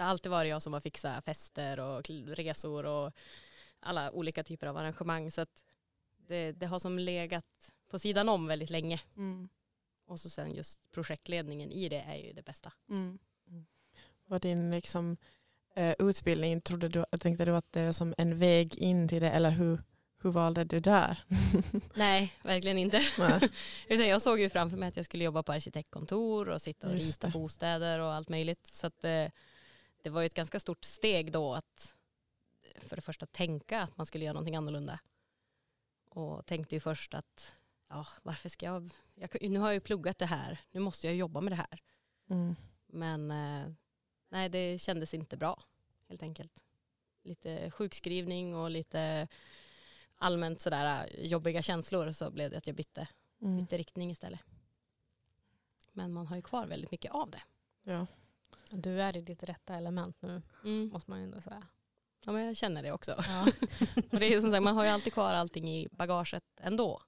Det 0.00 0.04
har 0.04 0.10
alltid 0.10 0.32
varit 0.32 0.50
jag 0.50 0.62
som 0.62 0.72
har 0.72 0.80
fixat 0.80 1.24
fester 1.24 1.80
och 1.80 2.10
resor 2.10 2.86
och 2.86 3.12
alla 3.80 4.12
olika 4.12 4.44
typer 4.44 4.66
av 4.66 4.76
arrangemang. 4.76 5.30
Så 5.30 5.40
att 5.40 5.62
det, 6.16 6.52
det 6.52 6.66
har 6.66 6.78
som 6.78 6.98
legat 6.98 7.70
på 7.90 7.98
sidan 7.98 8.28
om 8.28 8.46
väldigt 8.46 8.70
länge. 8.70 9.00
Mm. 9.16 9.48
Och 10.06 10.20
så 10.20 10.30
sen 10.30 10.54
just 10.54 10.90
projektledningen 10.90 11.70
i 11.72 11.88
det 11.88 12.00
är 12.00 12.16
ju 12.16 12.32
det 12.32 12.42
bästa. 12.42 12.72
Mm. 12.90 13.18
Var 14.26 14.38
din 14.38 14.70
liksom, 14.70 15.16
eh, 15.74 15.94
utbildning, 15.98 16.60
trodde 16.60 16.88
du, 16.88 17.04
tänkte 17.20 17.44
du 17.44 17.56
att 17.56 17.72
det 17.72 17.84
var 17.86 17.92
som 17.92 18.14
en 18.18 18.38
väg 18.38 18.76
in 18.76 19.08
till 19.08 19.22
det 19.22 19.30
eller 19.30 19.50
hur, 19.50 19.82
hur 20.22 20.30
valde 20.30 20.64
du 20.64 20.80
där? 20.80 21.24
Nej, 21.94 22.34
verkligen 22.42 22.78
inte. 22.78 23.00
Nej. 23.18 23.48
Jag 24.08 24.22
såg 24.22 24.40
ju 24.40 24.48
framför 24.48 24.76
mig 24.76 24.88
att 24.88 24.96
jag 24.96 25.04
skulle 25.04 25.24
jobba 25.24 25.42
på 25.42 25.52
arkitektkontor 25.52 26.48
och 26.48 26.62
sitta 26.62 26.88
och 26.88 26.94
Just 26.94 27.06
rita 27.06 27.26
det. 27.26 27.32
bostäder 27.32 27.98
och 27.98 28.12
allt 28.12 28.28
möjligt. 28.28 28.66
Så 28.66 28.86
att, 28.86 29.04
eh, 29.04 29.26
det 30.02 30.10
var 30.10 30.20
ju 30.20 30.26
ett 30.26 30.34
ganska 30.34 30.60
stort 30.60 30.84
steg 30.84 31.32
då 31.32 31.54
att 31.54 31.94
för 32.78 32.96
det 32.96 33.02
första 33.02 33.26
tänka 33.26 33.80
att 33.80 33.96
man 33.96 34.06
skulle 34.06 34.24
göra 34.24 34.32
någonting 34.32 34.56
annorlunda. 34.56 35.00
Och 36.08 36.46
tänkte 36.46 36.76
ju 36.76 36.80
först 36.80 37.14
att 37.14 37.54
ja, 37.88 38.06
varför 38.22 38.48
ska 38.48 38.66
jag, 38.66 38.90
jag 39.14 39.50
nu 39.50 39.58
har 39.58 39.66
jag 39.66 39.74
ju 39.74 39.80
pluggat 39.80 40.18
det 40.18 40.26
här, 40.26 40.60
nu 40.70 40.80
måste 40.80 41.06
jag 41.06 41.16
jobba 41.16 41.40
med 41.40 41.52
det 41.52 41.56
här. 41.56 41.82
Mm. 42.30 42.56
Men 42.86 43.30
eh, 43.30 43.72
nej, 44.28 44.48
det 44.48 44.78
kändes 44.78 45.14
inte 45.14 45.36
bra 45.36 45.62
helt 46.08 46.22
enkelt. 46.22 46.64
Lite 47.22 47.70
sjukskrivning 47.70 48.54
och 48.56 48.70
lite 48.70 49.28
allmänt 50.14 50.60
sådär 50.60 51.06
eh, 51.14 51.24
jobbiga 51.26 51.62
känslor 51.62 52.12
så 52.12 52.30
blev 52.30 52.50
det 52.50 52.56
att 52.58 52.66
jag 52.66 52.76
bytte 52.76 53.08
Mm. 53.42 53.56
bytte 53.56 53.78
riktning 53.78 54.10
istället. 54.10 54.40
Men 55.92 56.12
man 56.12 56.26
har 56.26 56.36
ju 56.36 56.42
kvar 56.42 56.66
väldigt 56.66 56.90
mycket 56.90 57.12
av 57.12 57.30
det. 57.30 57.42
Ja. 57.82 58.06
Du 58.70 59.02
är 59.02 59.16
i 59.16 59.20
ditt 59.20 59.42
rätta 59.42 59.74
element 59.74 60.16
nu, 60.22 60.42
Mm. 60.64 60.88
måste 60.92 61.10
man 61.10 61.18
ju 61.20 61.24
ändå 61.24 61.40
säga. 61.40 61.66
Ja, 62.24 62.32
men 62.32 62.44
jag 62.44 62.56
känner 62.56 62.82
det 62.82 62.92
också. 62.92 63.14
Ja. 63.28 63.46
Och 64.12 64.20
det 64.20 64.34
är 64.34 64.40
som 64.40 64.50
sagt, 64.50 64.62
man 64.62 64.76
har 64.76 64.84
ju 64.84 64.90
alltid 64.90 65.12
kvar 65.12 65.34
allting 65.34 65.70
i 65.70 65.88
bagaget 65.92 66.44
ändå. 66.60 67.02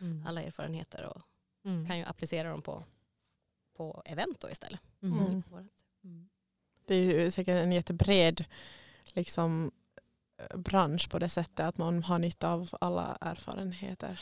Mm. 0.00 0.26
Alla 0.26 0.42
erfarenheter 0.42 1.04
och 1.04 1.22
Mm. 1.64 1.86
kan 1.86 1.98
ju 1.98 2.04
applicera 2.04 2.50
dem 2.50 2.62
på, 2.62 2.84
på 3.76 4.02
event 4.04 4.40
då 4.40 4.50
istället. 4.50 4.80
Mm. 5.02 5.18
Mm. 5.18 5.42
Mm. 6.04 6.28
Det 6.86 6.94
är 6.94 7.00
ju 7.24 7.30
säkert 7.30 7.62
en 7.62 7.72
jättebred 7.72 8.44
liksom, 9.04 9.72
eh, 10.36 10.56
bransch 10.56 11.10
på 11.10 11.18
det 11.18 11.28
sättet 11.28 11.60
att 11.60 11.78
man 11.78 12.02
har 12.02 12.18
nytta 12.18 12.48
av 12.52 12.68
alla 12.80 13.18
erfarenheter. 13.20 14.20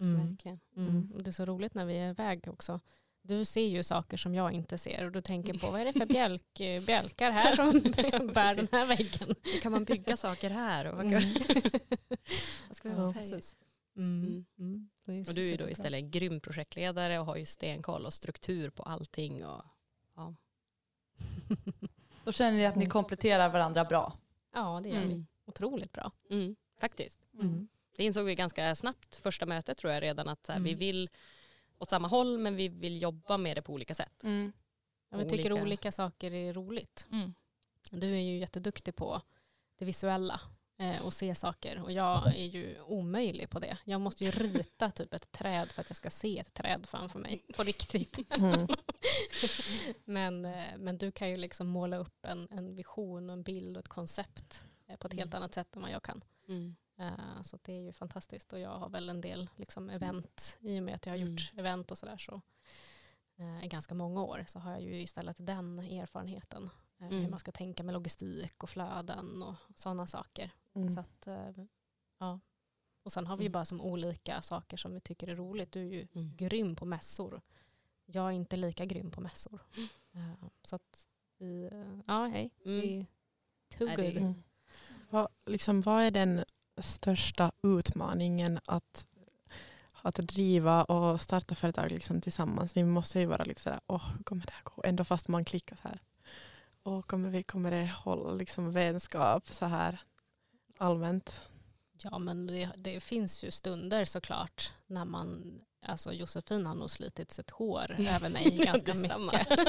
Mm. 0.00 0.28
Verkligen. 0.28 0.60
Mm. 0.76 1.12
Det 1.18 1.30
är 1.30 1.32
så 1.32 1.44
roligt 1.44 1.74
när 1.74 1.84
vi 1.84 1.96
är 1.98 2.10
iväg 2.10 2.48
också. 2.48 2.80
Du 3.22 3.44
ser 3.44 3.66
ju 3.66 3.82
saker 3.82 4.16
som 4.16 4.34
jag 4.34 4.52
inte 4.52 4.78
ser 4.78 5.04
och 5.04 5.12
du 5.12 5.20
tänker 5.20 5.54
på 5.54 5.70
vad 5.70 5.80
är 5.80 5.84
det 5.84 5.92
för 5.92 6.06
bjälk, 6.14 6.60
eh, 6.60 6.82
bjälkar 6.84 7.30
här 7.30 7.56
som 7.56 7.70
bär 8.34 8.54
den 8.54 8.68
här 8.72 8.86
väggen. 8.86 9.34
Hur 9.42 9.60
kan 9.60 9.72
man 9.72 9.84
bygga 9.84 10.16
saker 10.16 10.50
här? 10.50 10.84
Och, 10.86 10.96
vad 10.96 11.06
Mm. 11.06 11.34
ska 12.70 12.88
vi 12.88 12.94
Ja. 12.94 13.00
ha 13.00 13.12
för? 13.12 13.40
Mm. 13.96 14.44
Mm. 14.58 14.88
Mm. 15.08 15.24
Och 15.28 15.34
du 15.34 15.40
är 15.46 15.50
ju 15.50 15.56
då 15.56 15.68
istället 15.70 15.98
en 15.98 16.10
grym 16.10 16.40
projektledare 16.40 17.18
och 17.18 17.26
har 17.26 17.36
ju 17.36 17.44
stenkoll 17.44 18.06
och 18.06 18.14
struktur 18.14 18.70
på 18.70 18.82
allting. 18.82 19.44
Och, 19.44 19.62
Då 22.24 22.32
känner 22.32 22.52
ni 22.58 22.66
att 22.66 22.76
ni 22.76 22.86
kompletterar 22.86 23.48
varandra 23.48 23.84
bra? 23.84 24.12
Ja, 24.54 24.80
det 24.82 24.88
gör 24.88 24.98
vi. 24.98 25.04
mm. 25.04 25.26
Otroligt 25.46 25.92
bra. 25.92 26.12
Mm, 26.30 26.56
faktiskt. 26.80 27.20
Mm. 27.40 27.68
Det 27.96 28.04
insåg 28.04 28.24
vi 28.26 28.34
ganska 28.34 28.74
snabbt 28.74 29.16
första 29.16 29.46
mötet 29.46 29.78
tror 29.78 29.92
jag 29.92 30.02
redan 30.02 30.28
att 30.28 30.46
så 30.46 30.52
här, 30.52 30.60
vi 30.60 30.70
Mm. 30.70 30.78
vill 30.78 31.08
åt 31.80 31.88
samma 31.88 32.08
håll 32.08 32.38
men 32.38 32.56
vi 32.56 32.68
vill 32.68 33.02
jobba 33.02 33.36
med 33.38 33.56
det 33.56 33.62
på 33.62 33.72
olika 33.72 33.94
sätt. 33.94 34.24
Mm. 34.24 34.52
Ja, 35.10 35.18
vi 35.18 35.28
tycker 35.28 35.52
Olika- 35.52 35.62
olika 35.62 35.92
saker 35.92 36.32
är 36.32 36.52
roligt. 36.52 37.06
Mm. 37.12 37.34
Du 37.90 38.14
är 38.14 38.20
ju 38.20 38.38
jätteduktig 38.38 38.96
på 38.96 39.22
det 39.78 39.84
visuella 39.84 40.40
eh, 40.78 41.02
och 41.06 41.14
se 41.14 41.34
saker 41.34 41.82
och 41.82 41.92
jag 41.92 42.26
är 42.26 42.44
ju 42.44 42.80
omöjlig 42.82 43.50
på 43.50 43.58
det. 43.58 43.78
Jag 43.84 44.00
måste 44.00 44.24
ju 44.24 44.30
rita 44.30 44.90
typ 44.90 45.14
ett 45.14 45.32
träd 45.32 45.72
för 45.72 45.80
att 45.80 45.90
jag 45.90 45.96
ska 45.96 46.10
se 46.10 46.38
ett 46.38 46.54
träd 46.54 46.86
framför 46.88 47.18
mig 47.18 47.44
på 47.56 47.62
riktigt. 47.62 48.18
Mm. 48.38 48.68
men, 50.04 50.44
eh, 50.44 50.64
men 50.78 50.98
du 50.98 51.12
kan 51.12 51.28
ju 51.30 51.36
liksom 51.36 51.68
måla 51.68 51.96
upp 51.96 52.24
en, 52.26 52.48
en 52.50 52.76
vision 52.76 53.30
och 53.30 53.34
en 53.34 53.42
bild 53.42 53.76
och 53.76 53.80
ett 53.82 53.88
koncept 53.88 54.64
eh, 54.86 54.96
på 54.96 55.06
ett 55.06 55.12
helt 55.14 55.34
Mm. 55.34 55.42
annat 55.42 55.54
sätt 55.54 55.76
än 55.76 55.82
vad 55.82 55.90
jag 55.90 56.02
kan. 56.02 56.22
Mm. 56.48 56.76
Eh, 57.00 57.42
Så 57.42 57.58
det 57.62 57.72
är 57.72 57.80
ju 57.80 57.92
fantastiskt 57.92 58.52
och 58.52 58.58
jag 58.60 58.78
har 58.78 58.88
väl 58.88 59.08
en 59.08 59.20
del 59.20 59.50
liksom 59.56 59.90
event 59.90 60.58
i 60.60 60.78
och 60.78 60.82
med 60.82 60.94
att 60.94 61.06
jag 61.06 61.12
har 61.12 61.18
gjort 61.18 61.52
event 61.56 61.90
och 61.90 61.98
sådär 61.98 62.16
så 62.18 62.40
eh, 63.36 63.64
i 63.64 63.68
ganska 63.68 63.94
många 63.94 64.22
år 64.22 64.44
så 64.48 64.58
har 64.58 64.70
jag 64.70 64.82
ju 64.82 65.02
istället 65.02 65.36
den 65.40 65.78
erfarenheten. 65.78 66.70
eh, 66.98 67.06
Hur 67.08 67.18
Mm. 67.18 67.30
man 67.30 67.40
ska 67.40 67.52
tänka 67.52 67.82
med 67.82 67.92
logistik 67.92 68.62
och 68.62 68.70
flöden 68.70 69.42
och 69.42 69.54
sådana 69.76 70.06
saker. 70.06 70.50
Mm. 70.74 70.92
Så 70.94 71.00
att, 71.00 71.28
ja. 72.18 72.40
Och 73.02 73.12
sen 73.12 73.26
har 73.26 73.36
vi 73.36 73.42
ju 73.42 73.46
Mm. 73.46 73.52
bara 73.52 73.64
som 73.64 73.80
olika 73.80 74.42
saker 74.42 74.76
som 74.76 74.94
vi 74.94 75.00
tycker 75.00 75.28
är 75.28 75.36
roligt. 75.36 75.72
Du 75.72 75.80
är 75.80 75.92
ju 75.92 76.08
Mm. 76.14 76.36
grym 76.36 76.76
på 76.76 76.84
mässor. 76.84 77.40
Jag 78.06 78.26
är 78.26 78.30
inte 78.30 78.56
lika 78.56 78.84
grym 78.84 79.10
på 79.10 79.20
mässor. 79.20 79.60
Så 80.62 80.76
att 80.76 81.06
vi, 81.38 81.70
ja 82.06 82.26
hej, 82.26 82.50
Mm. 82.64 82.80
vi 82.80 83.06
too 83.68 83.86
good. 83.96 84.16
Mm. 84.16 84.34
Vad, 85.10 85.28
liksom, 85.46 85.80
vad 85.82 86.02
är 86.02 86.10
den 86.10 86.44
största 86.82 87.52
utmaningen 87.62 88.60
att, 88.64 89.06
att 90.02 90.14
driva 90.14 90.84
och 90.84 91.20
starta 91.20 91.54
företag 91.54 91.90
liksom, 91.90 92.20
tillsammans? 92.20 92.74
Ni 92.74 92.84
måste 92.84 93.20
ju 93.20 93.26
vara 93.26 93.44
lite 93.44 93.60
sådär, 93.60 93.80
åh, 93.86 94.10
hur 94.16 94.24
kommer 94.24 94.46
det 94.46 94.52
här 94.52 94.62
gå? 94.64 94.82
Ändå 94.84 95.04
fast 95.04 95.28
man 95.28 95.44
klickar 95.44 95.76
så 95.76 95.88
här. 95.88 96.00
Åh, 96.84 97.02
kommer, 97.02 97.30
vi, 97.30 97.42
kommer 97.42 97.70
det 97.70 97.90
hålla 97.96 98.34
liksom, 98.34 98.72
vänskap 98.72 99.48
så 99.48 99.66
här 99.66 100.00
allmänt? 100.78 101.50
Ja 102.02 102.18
men 102.18 102.46
det, 102.46 102.70
det 102.76 103.00
finns 103.00 103.44
ju 103.44 103.50
stunder 103.50 104.04
såklart 104.04 104.72
när 104.86 105.04
man, 105.04 105.60
alltså 105.86 106.12
Josefin 106.12 106.66
har 106.66 106.74
nog 106.74 106.90
slitit 106.90 107.32
sitt 107.32 107.50
hår 107.50 107.96
över 107.98 108.28
mig 108.28 108.56
ganska 108.56 108.94
mycket. 108.94 109.48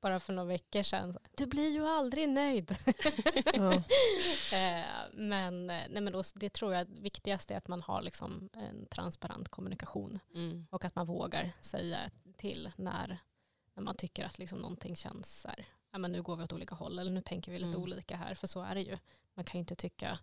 Bara 0.00 0.20
för 0.20 0.32
några 0.32 0.48
veckor 0.48 0.82
sedan. 0.82 1.16
Du 1.36 1.46
blir 1.46 1.70
ju 1.70 1.86
aldrig 1.86 2.28
nöjd. 2.28 2.76
Ja. 3.54 3.82
Eh, 4.52 4.84
men, 5.12 5.66
nej, 5.66 5.88
men 6.00 6.12
då, 6.12 6.22
det 6.34 6.52
tror 6.52 6.74
jag 6.74 6.84
viktigaste 6.84 7.54
är 7.54 7.58
att 7.58 7.68
man 7.68 7.82
har 7.82 8.02
liksom 8.02 8.48
en 8.52 8.86
transparent 8.86 9.48
kommunikation 9.48 10.18
Mm. 10.34 10.66
och 10.70 10.84
att 10.84 10.94
man 10.94 11.06
vågar 11.06 11.52
säga 11.60 11.98
till 12.36 12.70
när, 12.76 13.18
när 13.74 13.82
man 13.82 13.96
tycker 13.96 14.24
att 14.24 14.38
liksom 14.38 14.58
någonting 14.58 14.96
känns 14.96 15.40
så 15.40 15.48
här, 15.48 15.66
ja, 15.90 15.98
men 15.98 16.12
nu 16.12 16.22
går 16.22 16.36
vi 16.36 16.44
åt 16.44 16.52
olika 16.52 16.74
håll 16.74 16.98
eller 16.98 17.10
nu 17.10 17.20
tänker 17.20 17.52
vi 17.52 17.58
lite 17.58 17.68
Mm. 17.78 17.82
olika 17.82 18.16
här, 18.16 18.34
för 18.34 18.46
så 18.46 18.62
är 18.62 18.74
det 18.74 18.82
ju. 18.82 18.96
Man 19.34 19.44
kan 19.44 19.58
ju 19.58 19.60
inte 19.60 19.76
tycka 19.76 20.18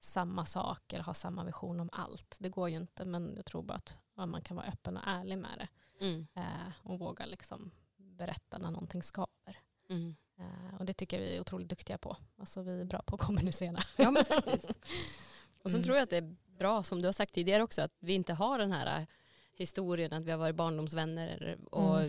samma 0.00 0.46
sak 0.46 0.92
eller 0.92 1.04
ha 1.04 1.14
samma 1.14 1.44
vision 1.44 1.80
om 1.80 1.90
allt. 1.92 2.36
Det 2.40 2.48
går 2.48 2.68
ju 2.68 2.76
inte, 2.76 3.04
men 3.04 3.32
jag 3.36 3.44
tror 3.44 3.62
bara 3.62 3.74
att 3.78 3.98
man 4.28 4.42
kan 4.42 4.56
vara 4.56 4.66
öppen 4.66 4.96
och 4.96 5.02
ärlig 5.06 5.38
med 5.38 5.58
det 5.58 5.68
Mm. 6.04 6.26
eh, 6.34 6.72
och 6.82 6.98
våga 6.98 7.26
liksom 7.26 7.70
berätta 8.18 8.58
när 8.58 8.70
någonting 8.70 9.02
skaver. 9.02 9.58
Mm. 9.90 10.16
Eh, 10.38 10.78
och 10.78 10.84
det 10.86 10.92
tycker 10.92 11.16
jag 11.20 11.24
vi 11.26 11.36
är 11.36 11.40
otroligt 11.40 11.68
duktiga 11.68 11.98
på. 11.98 12.16
Alltså 12.38 12.62
vi 12.62 12.80
är 12.80 12.84
bra 12.84 13.02
på 13.06 13.14
att 13.14 13.20
kommunicera. 13.20 13.78
Ja 13.96 14.10
men 14.10 14.24
faktiskt. 14.24 14.70
Och 15.62 15.70
sen 15.70 15.78
Mm. 15.80 15.82
tror 15.82 15.96
jag 15.96 16.02
att 16.04 16.10
det 16.10 16.16
är 16.16 16.36
bra 16.58 16.82
som 16.82 17.00
du 17.02 17.08
har 17.08 17.12
sagt 17.12 17.34
tidigare 17.34 17.62
också 17.62 17.82
att 17.82 17.92
vi 18.00 18.12
inte 18.14 18.34
har 18.34 18.58
den 18.58 18.72
här 18.72 19.00
äh, 19.00 19.06
historien 19.54 20.12
att 20.12 20.24
vi 20.24 20.30
har 20.30 20.38
varit 20.38 20.56
barndomsvänner 20.56 21.58
och 21.70 22.00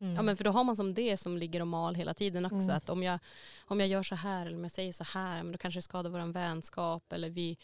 Mm. 0.00 0.14
Ja 0.14 0.22
men 0.22 0.36
för 0.36 0.44
då 0.44 0.50
har 0.50 0.64
man 0.64 0.76
som 0.76 0.94
det 0.94 1.16
som 1.16 1.36
ligger 1.38 1.60
och 1.60 1.66
mal 1.66 1.94
hela 1.94 2.14
tiden 2.14 2.44
också. 2.44 2.56
Mm. 2.56 2.76
Att 2.76 2.90
om 2.90 3.02
jag, 3.02 3.18
om 3.60 3.80
jag 3.80 3.88
gör 3.88 4.02
så 4.02 4.14
här 4.14 4.46
eller 4.46 4.56
om 4.56 4.62
jag 4.62 4.72
säger 4.72 4.92
så 4.92 5.04
här, 5.04 5.42
men 5.42 5.52
då 5.52 5.58
kanske 5.58 5.78
det 5.78 5.82
skadar 5.82 6.10
vår 6.10 6.32
vänskap. 6.32 7.12
Eller 7.12 7.30
vi, 7.30 7.58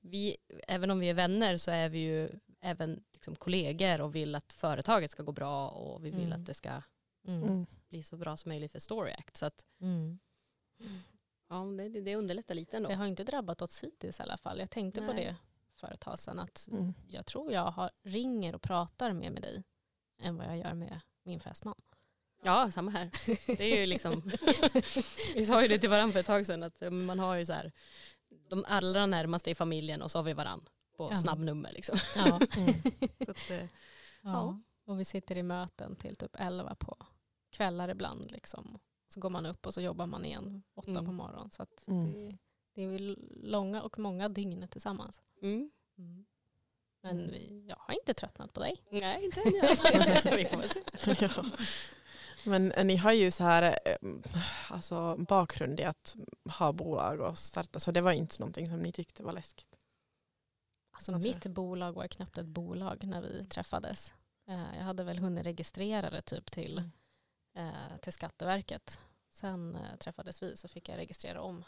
vi, 0.00 0.36
även 0.68 0.90
om 0.90 0.98
vi 1.00 1.08
är 1.08 1.14
vänner 1.14 1.56
så 1.56 1.70
är 1.70 1.88
vi 1.88 1.98
ju 1.98 2.28
även 2.60 3.02
liksom 3.12 3.36
kollegor 3.36 4.00
och 4.00 4.14
vill 4.14 4.34
att 4.34 4.52
företaget 4.52 5.10
ska 5.10 5.22
gå 5.22 5.32
bra 5.32 5.68
och 5.68 6.04
vi 6.04 6.10
vill 6.10 6.26
Mm. 6.26 6.40
att 6.40 6.46
det 6.46 6.54
ska 6.54 6.82
Mm. 7.26 7.42
Mm. 7.42 7.66
bli 7.88 8.02
så 8.02 8.16
bra 8.16 8.36
som 8.36 8.48
möjligt 8.48 8.72
för 8.72 8.78
Story 8.78 9.12
Act. 9.12 9.36
Så 9.36 9.46
att, 9.46 9.64
Mm. 9.80 10.18
ja, 11.48 11.56
det, 11.64 11.88
det 12.00 12.16
underlättar 12.16 12.54
lite 12.54 12.76
ändå. 12.76 12.88
Det 12.88 12.94
har 12.94 13.06
inte 13.06 13.24
drabbat 13.24 13.62
oss 13.62 13.84
hittills 13.84 14.20
i 14.20 14.22
alla 14.22 14.36
fall. 14.36 14.58
Jag 14.58 14.70
tänkte 14.70 15.00
på 15.00 15.12
Nej. 15.12 15.24
det 15.24 15.36
för 15.74 15.90
ett 15.92 16.00
tag 16.00 16.18
sedan 16.18 16.38
att 16.38 16.68
Mm. 16.70 16.94
jag 17.08 17.26
tror 17.26 17.52
jag 17.52 17.70
har, 17.70 17.90
ringer 18.02 18.54
och 18.54 18.62
pratar 18.62 19.12
mer 19.12 19.30
med 19.30 19.42
dig 19.42 19.64
än 20.22 20.36
vad 20.36 20.46
jag 20.46 20.58
gör 20.58 20.74
med 20.74 21.00
min 21.22 21.40
fästman. 21.40 21.74
Ja, 22.42 22.70
samma 22.70 22.90
här. 22.90 23.10
Det 23.46 23.72
är 23.72 23.80
ju 23.80 23.86
liksom, 23.86 24.22
vi 25.34 25.46
sa 25.46 25.62
ju 25.62 25.68
det 25.68 25.78
till 25.78 25.90
varandra 25.90 26.12
för 26.12 26.20
ett 26.20 26.26
tag 26.26 26.46
sedan 26.46 26.62
att 26.62 26.92
man 26.92 27.18
har 27.18 27.34
ju 27.36 27.44
så 27.44 27.52
här, 27.52 27.72
de 28.48 28.64
allra 28.68 29.06
närmaste 29.06 29.50
i 29.50 29.54
familjen 29.54 30.02
och 30.02 30.10
så 30.10 30.18
har 30.18 30.22
vi 30.22 30.32
varandra 30.32 30.66
på 31.08 31.12
Ja. 31.12 31.16
snabbnummer 31.16 31.72
liksom. 31.72 31.98
Ja. 32.16 32.40
Så 33.24 33.30
att, 33.30 33.50
eh, 33.50 33.66
Ja. 34.22 34.60
Och 34.84 35.00
vi 35.00 35.04
sitter 35.04 35.36
i 35.36 35.42
möten 35.42 35.96
till 35.96 36.16
typ 36.16 36.36
11 36.38 36.74
på 36.74 36.96
kvällar 37.50 37.88
ibland. 37.88 38.30
Liksom. 38.30 38.78
Så 39.08 39.20
går 39.20 39.30
man 39.30 39.46
upp 39.46 39.66
och 39.66 39.74
så 39.74 39.80
jobbar 39.80 40.06
man 40.06 40.24
igen 40.24 40.62
åtta 40.74 40.90
Mm. 40.90 41.04
på 41.06 41.12
morgonen. 41.12 41.50
Så 41.50 41.62
att 41.62 41.88
Mm. 41.88 42.12
det, 42.12 42.38
det 42.74 42.82
är 42.82 42.88
väl 42.88 43.18
långa 43.42 43.82
och 43.82 43.98
många 43.98 44.28
dygn 44.28 44.68
tillsammans. 44.70 45.20
mm. 45.42 45.70
Men 47.02 47.18
Mm. 47.18 47.30
vi, 47.30 47.64
jag 47.68 47.76
har 47.78 47.94
inte 47.94 48.14
tröttnat 48.14 48.52
på 48.52 48.60
dig. 48.60 48.74
Nej, 48.90 49.24
inte 49.24 49.40
än. 49.44 49.52
ja. 50.24 50.36
Vi 50.36 50.44
får 50.44 50.56
väl 50.56 50.68
se. 50.70 50.80
ja. 51.36 51.44
Men 52.46 52.72
eh, 52.72 52.84
ni 52.84 52.96
har 52.96 53.12
ju 53.12 53.30
så 53.30 53.44
här 53.44 53.62
eh, 53.84 53.96
alltså, 54.70 55.16
bakgrund 55.16 55.80
i 55.80 55.84
att 55.84 56.16
ha 56.58 56.72
bolag 56.72 57.20
och 57.20 57.38
starta 57.38 57.80
så 57.80 57.90
det 57.90 58.00
var 58.00 58.12
inte 58.12 58.36
någonting 58.38 58.66
som 58.66 58.80
ni 58.82 58.92
tyckte 58.92 59.22
var 59.22 59.32
läskigt. 59.32 59.69
Alltså 61.08 61.18
mitt 61.28 61.46
bolag 61.46 61.92
var 61.92 62.06
knappt 62.06 62.38
ett 62.38 62.46
bolag 62.46 63.04
när 63.04 63.20
vi 63.20 63.44
träffades. 63.44 64.14
Eh, 64.48 64.76
Jag 64.76 64.84
hade 64.84 65.04
väl 65.04 65.18
hunnit 65.18 65.46
registrera 65.46 66.10
det 66.10 66.22
typ 66.22 66.50
till, 66.50 66.78
eh, 67.56 67.96
till 68.00 68.12
Skatteverket. 68.12 69.00
Sen 69.30 69.76
eh, 69.76 69.96
träffades 69.96 70.42
vi 70.42 70.56
så 70.56 70.68
fick 70.68 70.88
jag 70.88 70.96
registrera 70.98 71.40
om 71.42 71.64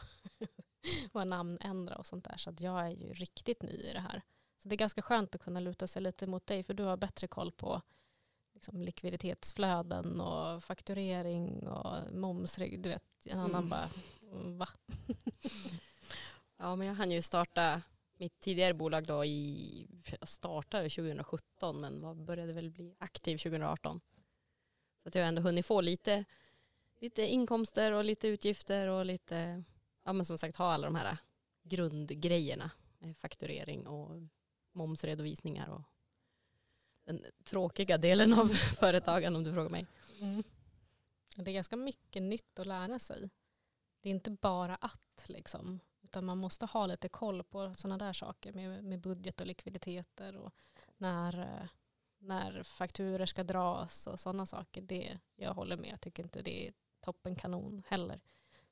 och 1.12 1.26
namnändra 1.26 1.96
och 1.96 2.06
sånt 2.06 2.24
där. 2.24 2.36
Så 2.36 2.54
jag 2.58 2.86
är 2.86 2.90
ju 2.90 3.12
riktigt 3.12 3.62
ny 3.62 3.70
i 3.72 3.92
det 3.92 4.00
här. 4.00 4.22
Så 4.62 4.68
det 4.68 4.74
är 4.74 4.78
ganska 4.78 5.02
skönt 5.02 5.34
att 5.34 5.40
kunna 5.42 5.60
luta 5.60 5.86
sig 5.86 6.02
lite 6.02 6.26
mot 6.26 6.46
dig 6.46 6.62
för 6.62 6.74
du 6.74 6.82
har 6.84 6.96
bättre 6.96 7.26
koll 7.26 7.52
på 7.52 7.82
liksom, 8.54 8.82
likviditetsflöden 8.82 10.20
och 10.20 10.64
fakturering 10.64 11.68
och 11.68 12.12
moms. 12.14 12.54
Du 12.54 12.88
vet, 12.88 13.04
en 13.26 13.38
annan 13.40 13.54
Mm. 13.64 13.68
bara, 13.68 13.88
va? 14.58 14.68
Ja, 16.56 16.76
men 16.76 16.86
jag 16.86 16.94
hann 16.94 17.10
ju 17.10 17.22
starta 17.22 17.82
mitt 18.22 18.40
tidigare 18.40 18.74
bolag 18.74 19.06
då 19.06 19.24
i, 19.24 19.86
jag 20.20 20.28
startade 20.28 20.90
2017 20.90 21.80
men 21.80 22.00
var- 22.00 22.14
började 22.14 22.52
väl 22.52 22.70
bli 22.70 22.94
aktiv 22.98 23.36
2018. 23.38 24.00
Så 25.02 25.08
att 25.08 25.14
jag 25.14 25.22
har 25.22 25.28
ändå 25.28 25.42
hunnit 25.42 25.66
få 25.66 25.80
lite, 25.80 26.24
lite 27.00 27.22
inkomster 27.22 27.92
och 27.92 28.04
lite 28.04 28.28
utgifter 28.28 28.88
och 28.88 29.06
lite, 29.06 29.64
ja 30.04 30.12
men 30.12 30.26
som 30.26 30.38
sagt 30.38 30.56
ha 30.56 30.72
alla 30.72 30.86
de 30.86 30.94
här 30.94 31.18
grundgrejerna. 31.62 32.70
Fakturering 33.16 33.86
och 33.86 34.22
momsredovisningar 34.72 35.68
och 35.68 35.82
den 37.04 37.24
tråkiga 37.44 37.98
delen 37.98 38.32
av 38.34 38.48
företagen 38.78 39.36
om 39.36 39.44
du 39.44 39.52
frågar 39.52 39.70
mig. 39.70 39.86
Mm. 40.20 40.42
Det 41.36 41.50
är 41.50 41.54
ganska 41.54 41.76
mycket 41.76 42.22
nytt 42.22 42.58
att 42.58 42.66
lära 42.66 42.98
sig. 42.98 43.30
Det 44.00 44.08
är 44.08 44.10
inte 44.10 44.30
bara 44.30 44.74
att 44.76 45.24
liksom. 45.26 45.80
Utan 46.12 46.24
man 46.24 46.38
måste 46.38 46.66
ha 46.66 46.86
lite 46.86 47.08
koll 47.08 47.42
på 47.42 47.74
sådana 47.74 48.04
där 48.04 48.12
saker 48.12 48.52
med, 48.52 48.84
med 48.84 49.00
budget 49.00 49.40
och 49.40 49.46
likviditeter 49.46 50.36
och 50.36 50.54
när, 50.96 51.38
eh, 51.38 51.68
när 52.18 52.62
fakturer 52.62 53.26
ska 53.26 53.44
dras 53.44 54.06
och 54.06 54.20
sådana 54.20 54.46
saker. 54.46 54.82
Det, 54.82 55.18
jag 55.36 55.54
håller 55.54 55.76
med, 55.76 55.90
jag 55.90 56.00
tycker 56.00 56.22
inte 56.22 56.42
det 56.42 56.68
är 56.68 56.72
toppen 57.00 57.36
kanon 57.36 57.82
heller. 57.86 58.20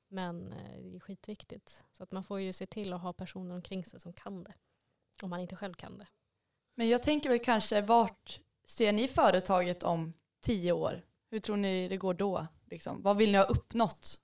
Men 0.09 0.53
eh, 0.53 0.83
det 0.83 0.97
är 0.97 1.01
skitviktigt. 1.01 1.85
Så 1.93 2.03
att 2.03 2.13
man 2.13 2.25
får 2.25 2.41
ju 2.41 2.53
se 2.53 2.67
till 2.67 2.93
att 2.93 3.03
ha 3.03 3.13
personer 3.13 3.55
omkring 3.55 3.85
sig 3.85 4.01
som 4.01 4.13
kan 4.13 4.45
det. 4.45 4.55
Om 5.23 5.31
man 5.31 5.41
inte 5.41 5.57
själv 5.57 5.75
kan 5.75 5.99
det. 5.99 6.07
Men 6.75 6.89
jag 6.89 7.03
tänker 7.03 7.31
väl 7.31 7.45
kanske 7.45 7.81
vart 7.81 8.41
ser 8.65 8.93
ni 8.93 9.09
företaget 9.09 9.83
om 9.83 10.13
tio 10.41 10.73
år? 10.73 11.07
Hur 11.31 11.41
tror 11.41 11.57
ni 11.57 11.89
det 11.89 11.97
går 11.97 12.15
då? 12.15 12.47
Liksom? 12.65 13.03
Vad 13.03 13.17
vill 13.17 13.33
ni 13.33 13.39
ha 13.39 13.45
uppnått? 13.45 14.21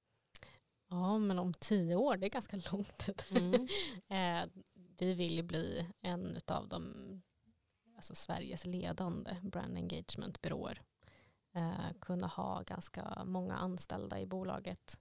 Ja, 0.89 1.19
men 1.19 1.39
om 1.39 1.55
tio 1.55 1.95
år, 1.97 2.17
det 2.17 2.27
är 2.27 2.31
ganska 2.31 2.57
lång 2.73 2.85
tid. 2.99 3.23
Mm. 3.31 3.69
Eh, 4.09 4.49
vi 4.99 5.15
vill 5.15 5.37
ju 5.37 5.43
bli 5.43 5.89
en 6.01 6.41
av 6.47 6.69
de, 6.69 7.23
alltså 7.97 8.15
Sveriges 8.15 8.67
ledande 8.67 9.37
brand 9.43 9.77
engagement-byråer. 9.77 10.83
Eh, 11.55 11.93
kunna 12.01 12.27
ha 12.27 12.63
ganska 12.63 13.23
många 13.25 13.57
anställda 13.57 14.21
i 14.21 14.27
bolaget, 14.27 14.99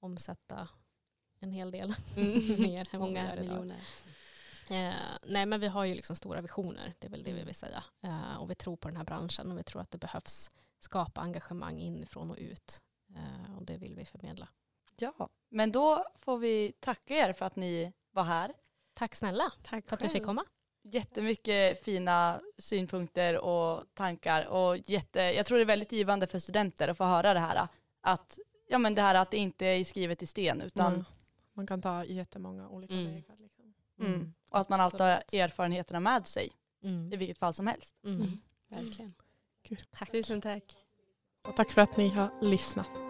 omsätta 0.00 0.68
en 1.40 1.50
hel 1.50 1.70
del 1.70 1.94
Mm. 2.16 2.62
mer 2.62 2.88
än 2.94 3.00
vad 3.00 3.08
vi 3.08 3.14
Många 3.14 3.24
gör 3.24 3.42
idag. 3.42 3.48
miljoner. 3.48 3.80
Eh, 4.70 4.94
nej 5.22 5.46
men 5.46 5.60
vi 5.60 5.66
har 5.68 5.84
ju 5.84 5.94
liksom 5.94 6.16
stora 6.16 6.40
visioner, 6.40 6.94
det 6.98 7.06
är 7.06 7.10
väl 7.10 7.22
det 7.22 7.30
vi 7.32 7.38
Mm. 7.38 7.46
vill 7.46 7.54
säga. 7.54 7.84
Eh, 8.02 8.36
och 8.36 8.50
vi 8.50 8.54
tror 8.54 8.76
på 8.76 8.88
den 8.88 8.96
här 8.96 9.04
branschen 9.04 9.52
och 9.52 9.58
vi 9.58 9.62
tror 9.62 9.82
att 9.82 9.90
det 9.90 9.98
behövs 9.98 10.50
skapa 10.78 11.20
engagemang 11.20 11.80
inifrån 11.80 12.30
och 12.30 12.36
ut. 12.40 12.82
Eh, 13.16 13.56
och 13.56 13.64
det 13.64 13.76
vill 13.76 13.94
vi 13.94 14.04
förmedla. 14.04 14.48
Ja, 15.00 15.28
men 15.48 15.72
då 15.72 16.04
får 16.18 16.38
vi 16.38 16.72
tacka 16.80 17.14
er 17.14 17.32
för 17.32 17.46
att 17.46 17.56
ni 17.56 17.92
var 18.12 18.22
här. 18.24 18.52
Tack 18.94 19.14
snälla 19.14 19.52
Tack 19.62 19.88
för 19.88 19.96
att 19.96 20.04
vi 20.04 20.08
fick 20.08 20.24
komma. 20.24 20.44
Jättemycket 20.82 21.84
fina 21.84 22.40
synpunkter 22.58 23.38
och 23.38 23.84
tankar 23.94 24.46
och 24.46 24.76
jätte, 24.90 25.20
jag 25.20 25.46
tror 25.46 25.58
det 25.58 25.64
är 25.64 25.66
väldigt 25.66 25.92
givande 25.92 26.26
för 26.26 26.38
studenter 26.38 26.88
att 26.88 26.96
få 26.96 27.04
höra 27.04 27.34
det 27.34 27.40
här. 27.40 27.68
Att, 28.00 28.38
ja, 28.68 28.78
men 28.78 28.94
det 28.94 29.02
här 29.02 29.14
att 29.14 29.30
det 29.30 29.36
inte 29.36 29.66
är 29.66 29.84
skrivet 29.84 30.22
i 30.22 30.26
sten 30.26 30.60
utan 30.62 30.92
Mm. 30.92 31.04
Man 31.52 31.66
kan 31.66 31.82
ta 31.82 32.04
jättemånga 32.04 32.68
olika 32.68 32.94
Mm. 32.94 33.06
vägar. 33.14 33.36
Liksom. 33.38 33.74
mm, 34.00 34.34
och 34.48 34.58
att 34.58 34.68
man 34.68 34.80
alltid 34.80 35.00
har 35.00 35.08
erfarenheterna 35.32 36.00
med 36.00 36.26
sig 36.26 36.50
Mm. 36.82 37.12
i 37.12 37.16
vilket 37.16 37.38
fall 37.38 37.54
som 37.54 37.66
helst. 37.66 37.94
Mm. 38.04 38.26
Verkligen. 38.68 39.14
Tack. 39.90 40.10
Tusen 40.10 40.40
tack. 40.40 40.76
Och 41.48 41.56
tack 41.56 41.70
för 41.70 41.80
att 41.80 41.96
ni 41.96 42.08
har 42.08 42.38
lyssnat. 42.42 43.09